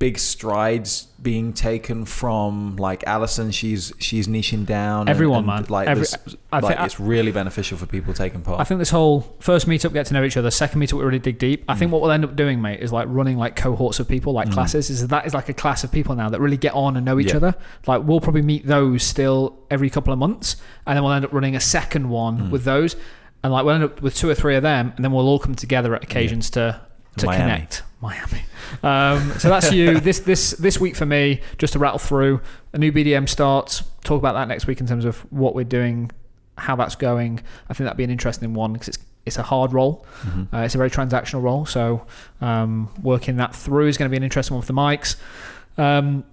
[0.00, 3.50] big strides being taken from like Alison.
[3.50, 5.10] She's she's niching down.
[5.10, 5.66] Everyone, and, man.
[5.68, 8.60] Like, Every- there's- I like think- it's really beneficial for people taking part.
[8.60, 11.18] I think this whole first meetup get to know each other, second meetup we really
[11.18, 11.64] dig deep.
[11.68, 11.92] I think mm.
[11.92, 14.54] what we'll end up doing, mate, is like running like cohorts of people, like mm.
[14.54, 14.88] classes.
[14.88, 17.20] Is that is like a class of people now that really get on and know
[17.20, 17.36] each Yeah.
[17.36, 17.54] other.
[17.86, 21.32] Like we'll probably meet those still every couple of months, and then we'll end up
[21.32, 22.50] running a second one mm.
[22.50, 22.96] with those,
[23.44, 25.38] and like we'll end up with two or three of them, and then we'll all
[25.38, 26.80] come together at occasions to
[27.18, 27.42] to Miami.
[27.42, 27.82] connect.
[28.00, 28.42] Miami.
[28.82, 30.00] Um, so that's you.
[30.00, 32.40] this this this week for me, just to rattle through.
[32.72, 33.84] A new BDM starts.
[34.04, 36.10] Talk about that next week in terms of what we're doing,
[36.56, 37.40] how that's going.
[37.68, 40.06] I think that'd be an interesting one because it's it's a hard role.
[40.22, 40.54] Mm-hmm.
[40.54, 41.66] Uh, it's a very transactional role.
[41.66, 42.06] So
[42.40, 45.16] um, working that through is going to be an interesting one for the mics.
[45.76, 46.24] Um,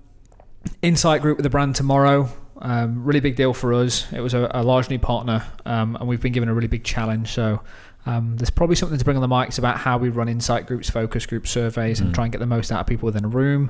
[0.81, 2.29] Insight Group with the brand tomorrow.
[2.59, 4.11] Um, really big deal for us.
[4.11, 6.83] It was a, a large new partner, um, and we've been given a really big
[6.83, 7.29] challenge.
[7.29, 7.61] So
[8.07, 10.89] um, there's probably something to bring on the mics about how we run insight groups,
[10.89, 12.13] focus group surveys, and Mm.
[12.15, 13.69] try and get the most out of people within a room.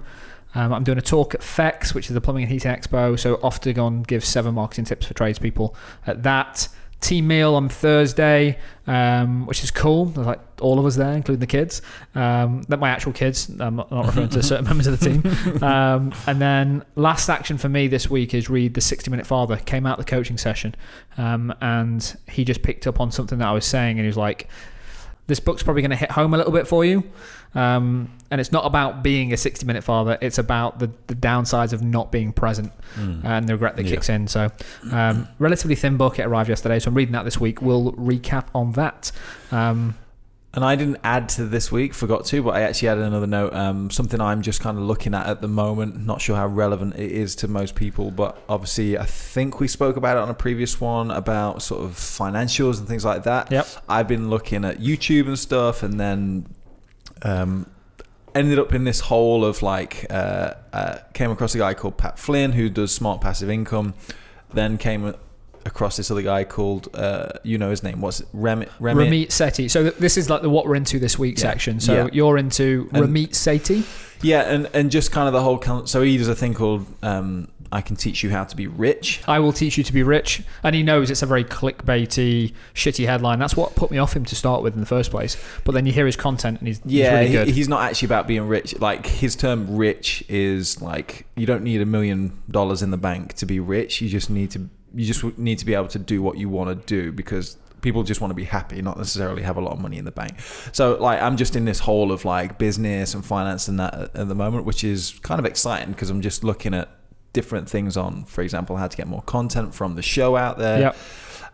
[0.56, 3.20] Um, I'm doing a talk at PHEX, which is the Plumbing and Heating Expo.
[3.20, 5.76] So off to go and give seven marketing tips for tradespeople
[6.06, 6.70] at that.
[7.00, 10.06] Team meal on Thursday, um, which is cool.
[10.06, 11.82] There's like all of us there, including the kids.
[12.16, 13.50] Um, that my actual kids.
[13.60, 15.64] I'm not, referring to certain members of the team.
[15.64, 19.58] Um, and then last action for me this week is read the 60 Minute Father.
[19.58, 20.76] Came out the coaching session,
[21.18, 24.18] um, and he just picked up on something that I was saying, and he was
[24.18, 24.50] like,
[25.28, 27.04] "This book's probably going to hit home a little bit for you."
[27.56, 31.72] Um, and it's not about being a 60 minute father, it's about the, the downsides
[31.74, 33.24] of not being present Mm.
[33.24, 33.92] and the regret that Yeah.
[33.96, 34.28] kicks in.
[34.28, 34.52] So,
[34.92, 36.20] um, relatively thin book.
[36.20, 37.62] It arrived yesterday, so I'm reading that this week.
[37.62, 39.12] We'll recap on that.
[39.52, 39.96] Um,
[40.58, 43.54] And I didn't add to this week, forgot to, but I actually added another note.
[43.54, 46.04] Um, something I'm just kind of looking at at the moment.
[46.04, 49.98] Not sure how relevant it is to most people, but obviously, I think we spoke
[49.98, 53.52] about it on a previous one about sort of financials and things like that.
[53.52, 53.68] Yep.
[53.88, 56.48] I've been looking at YouTube and stuff, and then
[57.22, 57.70] um,
[58.34, 62.18] ended up in this hole of like uh, uh, came across a guy called Pat
[62.18, 63.94] Flynn who does smart passive income.
[64.52, 65.14] Then came
[65.68, 68.28] across this other guy called, uh, you know his name, what's it?
[68.34, 69.70] Rem, Rem, Ramit Sethi.
[69.70, 71.42] So th- this is like the what we're into this week Yeah.
[71.44, 71.80] section.
[71.80, 72.08] So Yeah.
[72.12, 73.84] you're into And- Ramit Sethi.
[74.24, 75.60] Yeah, and, and just kind of the whole.
[75.60, 78.66] con- So he does a thing called um, I Can Teach You How to Be
[78.66, 79.22] Rich.
[79.28, 83.06] I will teach you to be rich, and he knows it's a very clickbaity, shitty
[83.06, 83.38] headline.
[83.38, 85.38] That's what put me off him to start with in the first place.
[85.66, 87.48] But then you hear his content, and he's, he's Yeah, really he- good.
[87.50, 88.80] he's not actually about being rich.
[88.80, 93.34] Like his term "rich" is like you don't need a million dollars in the bank
[93.36, 94.02] to be rich.
[94.02, 96.70] You just need to you just need to be able to do what you want
[96.70, 99.80] to do because people just want to be happy, not necessarily have a lot of
[99.80, 100.40] money in the bank.
[100.74, 104.28] So like I'm just in this hole of like business and finance and that at,
[104.28, 106.90] the moment, which is kind of exciting because I'm just looking at
[107.34, 110.80] different things on, for example, how to get more content from the show out there.
[110.80, 110.96] Yep.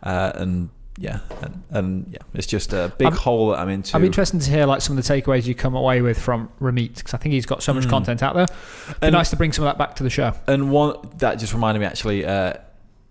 [0.01, 3.95] Uh, and yeah, and, and yeah, it's just a big I'm- hole that I'm into.
[3.95, 6.95] I'm interested to hear like some of the takeaways you come away with from Ramit
[6.95, 7.89] because I think he's got so much Mm.
[7.89, 8.43] content out there.
[8.43, 10.33] It'd be And- nice to bring some of that back to the show.
[10.47, 12.53] And one that just reminded me actually, uh,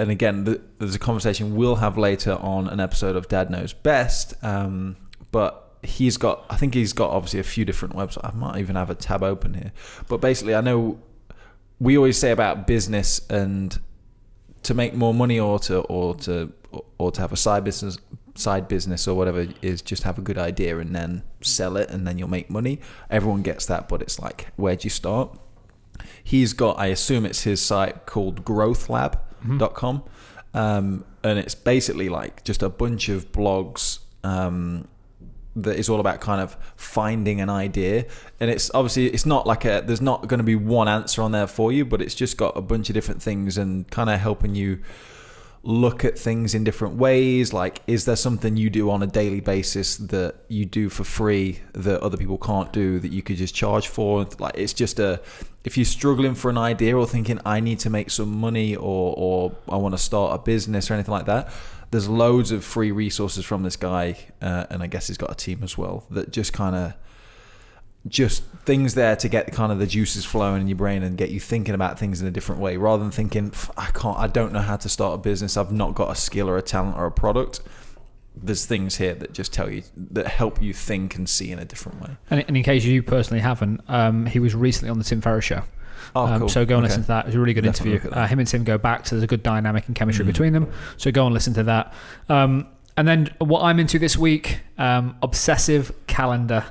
[0.03, 3.73] and again, th there's a conversation we'll have later on an episode of Dad Knows
[3.73, 4.35] Best.
[4.43, 4.97] Um,
[5.31, 8.25] but he's got, I think he's got obviously a few different websites.
[8.25, 9.73] I might even have a tab open here.
[10.09, 10.99] But basically, I know
[11.79, 13.79] we always say about business and
[14.65, 16.53] to make more money or to or to
[16.99, 17.99] or to have a side business
[18.35, 22.07] side business or whatever is just have a good idea and then sell it and
[22.07, 22.81] then you'll make money
[23.11, 25.39] everyone gets that but it's like where do you start
[26.25, 28.43] he's got i assume it's his site called
[29.45, 30.03] growthlab.com
[30.55, 34.89] um, and it's basically like just a bunch of blogs um,
[35.57, 38.07] that is all about kind of finding an idea.
[38.41, 41.33] And it's obviously it's not like a there's not going to be one answer on
[41.33, 44.21] there for you but it's just got a bunch of different things and kind of
[44.21, 44.81] helping you
[45.65, 47.53] look at things in different ways?
[47.53, 51.61] Like is there something you do on a daily basis that you do for free
[51.73, 54.27] that other people can't do that you could just charge for?
[54.39, 55.21] Like it's just a
[55.65, 59.15] if you're struggling for an idea or thinking i need to make some money or
[59.17, 61.53] or i want to start a business or anything like that
[61.91, 65.35] there's loads of free resources from this guy uh, and i guess he's got a
[65.35, 66.95] team as well that just kind of
[68.09, 71.31] just things there to get kind of the juices flowing in your brain and get
[71.31, 74.53] you thinking about things in a different way rather than thinking i can't i don't
[74.53, 77.07] know how to start a business i've not got a skill or a talent or
[77.07, 77.61] a product
[78.35, 81.65] there's things here that just tell you that help you think and see in a
[81.65, 85.21] different way And, in case you personally haven't, um, he was recently on the Tim
[85.21, 85.63] Ferriss show.
[86.17, 86.89] oh um, cool So go and Okay.
[86.91, 87.25] listen to that.
[87.25, 88.09] It was a really good Definitely interview.
[88.11, 88.25] look at that.
[88.25, 90.29] Uh, him and Tim go back, so there's a good dynamic and chemistry Mhm.
[90.29, 90.67] between them.
[90.97, 91.93] So go and listen to that.
[92.31, 96.65] Um, and then what I'm into this week, um, obsessive calendar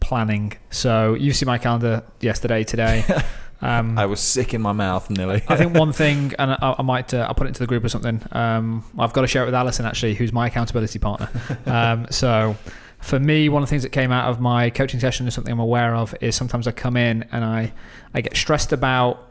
[0.00, 0.52] planning.
[0.70, 3.04] So you see my calendar yesterday, today.
[3.60, 6.82] Um, i was sick in my mouth nearly I think one thing, and I, I
[6.82, 8.22] might, uh, I'll put it into the group or something.
[8.30, 11.28] Um, I've got to share it with Alison actually, who's my accountability partner.
[11.66, 12.56] Um, so,
[13.00, 15.52] for me, one of the things that came out of my coaching session is something
[15.52, 17.72] I'm aware of is sometimes I come in and I,
[18.14, 19.28] I get stressed about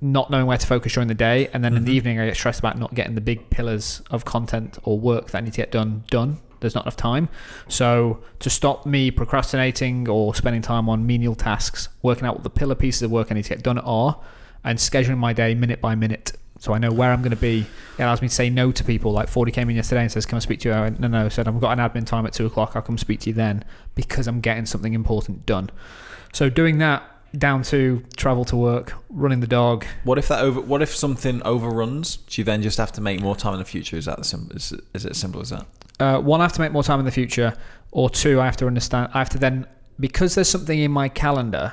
[0.00, 1.94] not knowing where to focus during the day, and then in the Mhm.
[1.94, 5.38] evening I get stressed about not getting the big pillars of content or work that
[5.38, 6.38] I need to get done done.
[6.60, 7.28] There's not enough time.
[7.68, 12.50] So to stop me procrastinating or spending time on menial tasks, working out what the
[12.50, 14.20] pillar pieces of work I need to get done are,
[14.64, 16.32] and scheduling my day minute by minute.
[16.60, 17.66] So I know where I'm going to be.
[17.98, 19.12] It allows me to say no to people.
[19.12, 21.06] Like 40 came in yesterday and says, "Can I speak to you?" I went, "No,
[21.06, 22.72] no." Said, "I've got an admin time at two o'clock.
[22.74, 25.70] I'll come speak to you then because I'm getting something important done."
[26.32, 27.02] So doing that
[27.36, 29.84] down to travel to work, running the dog.
[30.04, 33.20] what if that over what if something overruns do you then just have to make
[33.20, 35.40] more time in the future is that the sim- is, it- is it as simple
[35.40, 35.66] as that
[36.00, 37.52] Uh, one, I have to make more time in the future,
[37.90, 39.10] or two, I have to understand.
[39.14, 39.66] I have to then
[39.98, 41.72] because there's something in my calendar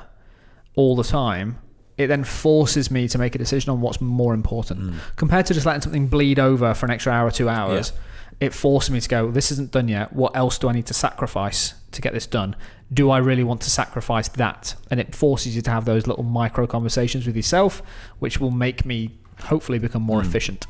[0.74, 1.58] all the time.
[1.96, 4.94] It then forces me to make a decision on what's more important Mm.
[5.16, 7.92] compared to just letting something bleed over for an extra hour, two hours.
[8.40, 9.30] It forced me to go.
[9.30, 10.12] This isn't done yet.
[10.12, 12.54] What else do I need to sacrifice to get this done?
[12.92, 14.74] Do I really want to sacrifice that?
[14.90, 17.82] And it forces you to have those little micro conversations with yourself,
[18.18, 19.10] which will make me
[19.44, 20.26] hopefully become more Mm.
[20.26, 20.66] efficient.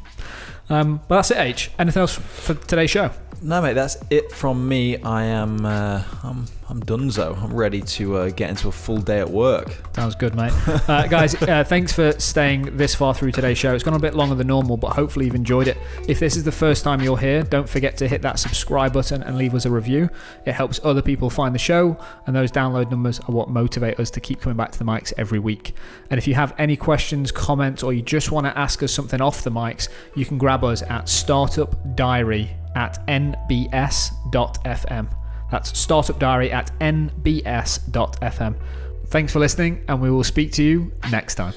[0.70, 1.70] Um, but that's it, H.
[1.78, 3.10] Anything else for today's show?
[3.42, 4.96] No, mate, that's it from me.
[5.02, 7.40] I am, uh, I'm, I'm donezo.
[7.40, 9.68] I'm ready to uh, get into a full day at work.
[9.94, 10.52] Sounds good, mate.
[10.88, 13.72] Uh, guys, uh, thanks for staying this far through today's show.
[13.72, 15.78] It's gone a bit longer than normal, but hopefully you've enjoyed it.
[16.08, 19.22] If this is the first time you're here, don't forget to hit that subscribe button
[19.22, 20.10] and leave us a review.
[20.44, 21.96] It helps other people find the show,
[22.26, 25.12] and those download numbers are what motivate us to keep coming back to the mics
[25.16, 25.74] every week.
[26.10, 29.20] And if you have any questions, comments, or you just want to ask us something
[29.20, 33.66] off the mics, you can grab us at Startup Diary at nbs.fm.
[35.50, 38.54] That's Startup Diary at nbs.fm.
[39.06, 41.54] Thanks for listening, and we will speak to you next time.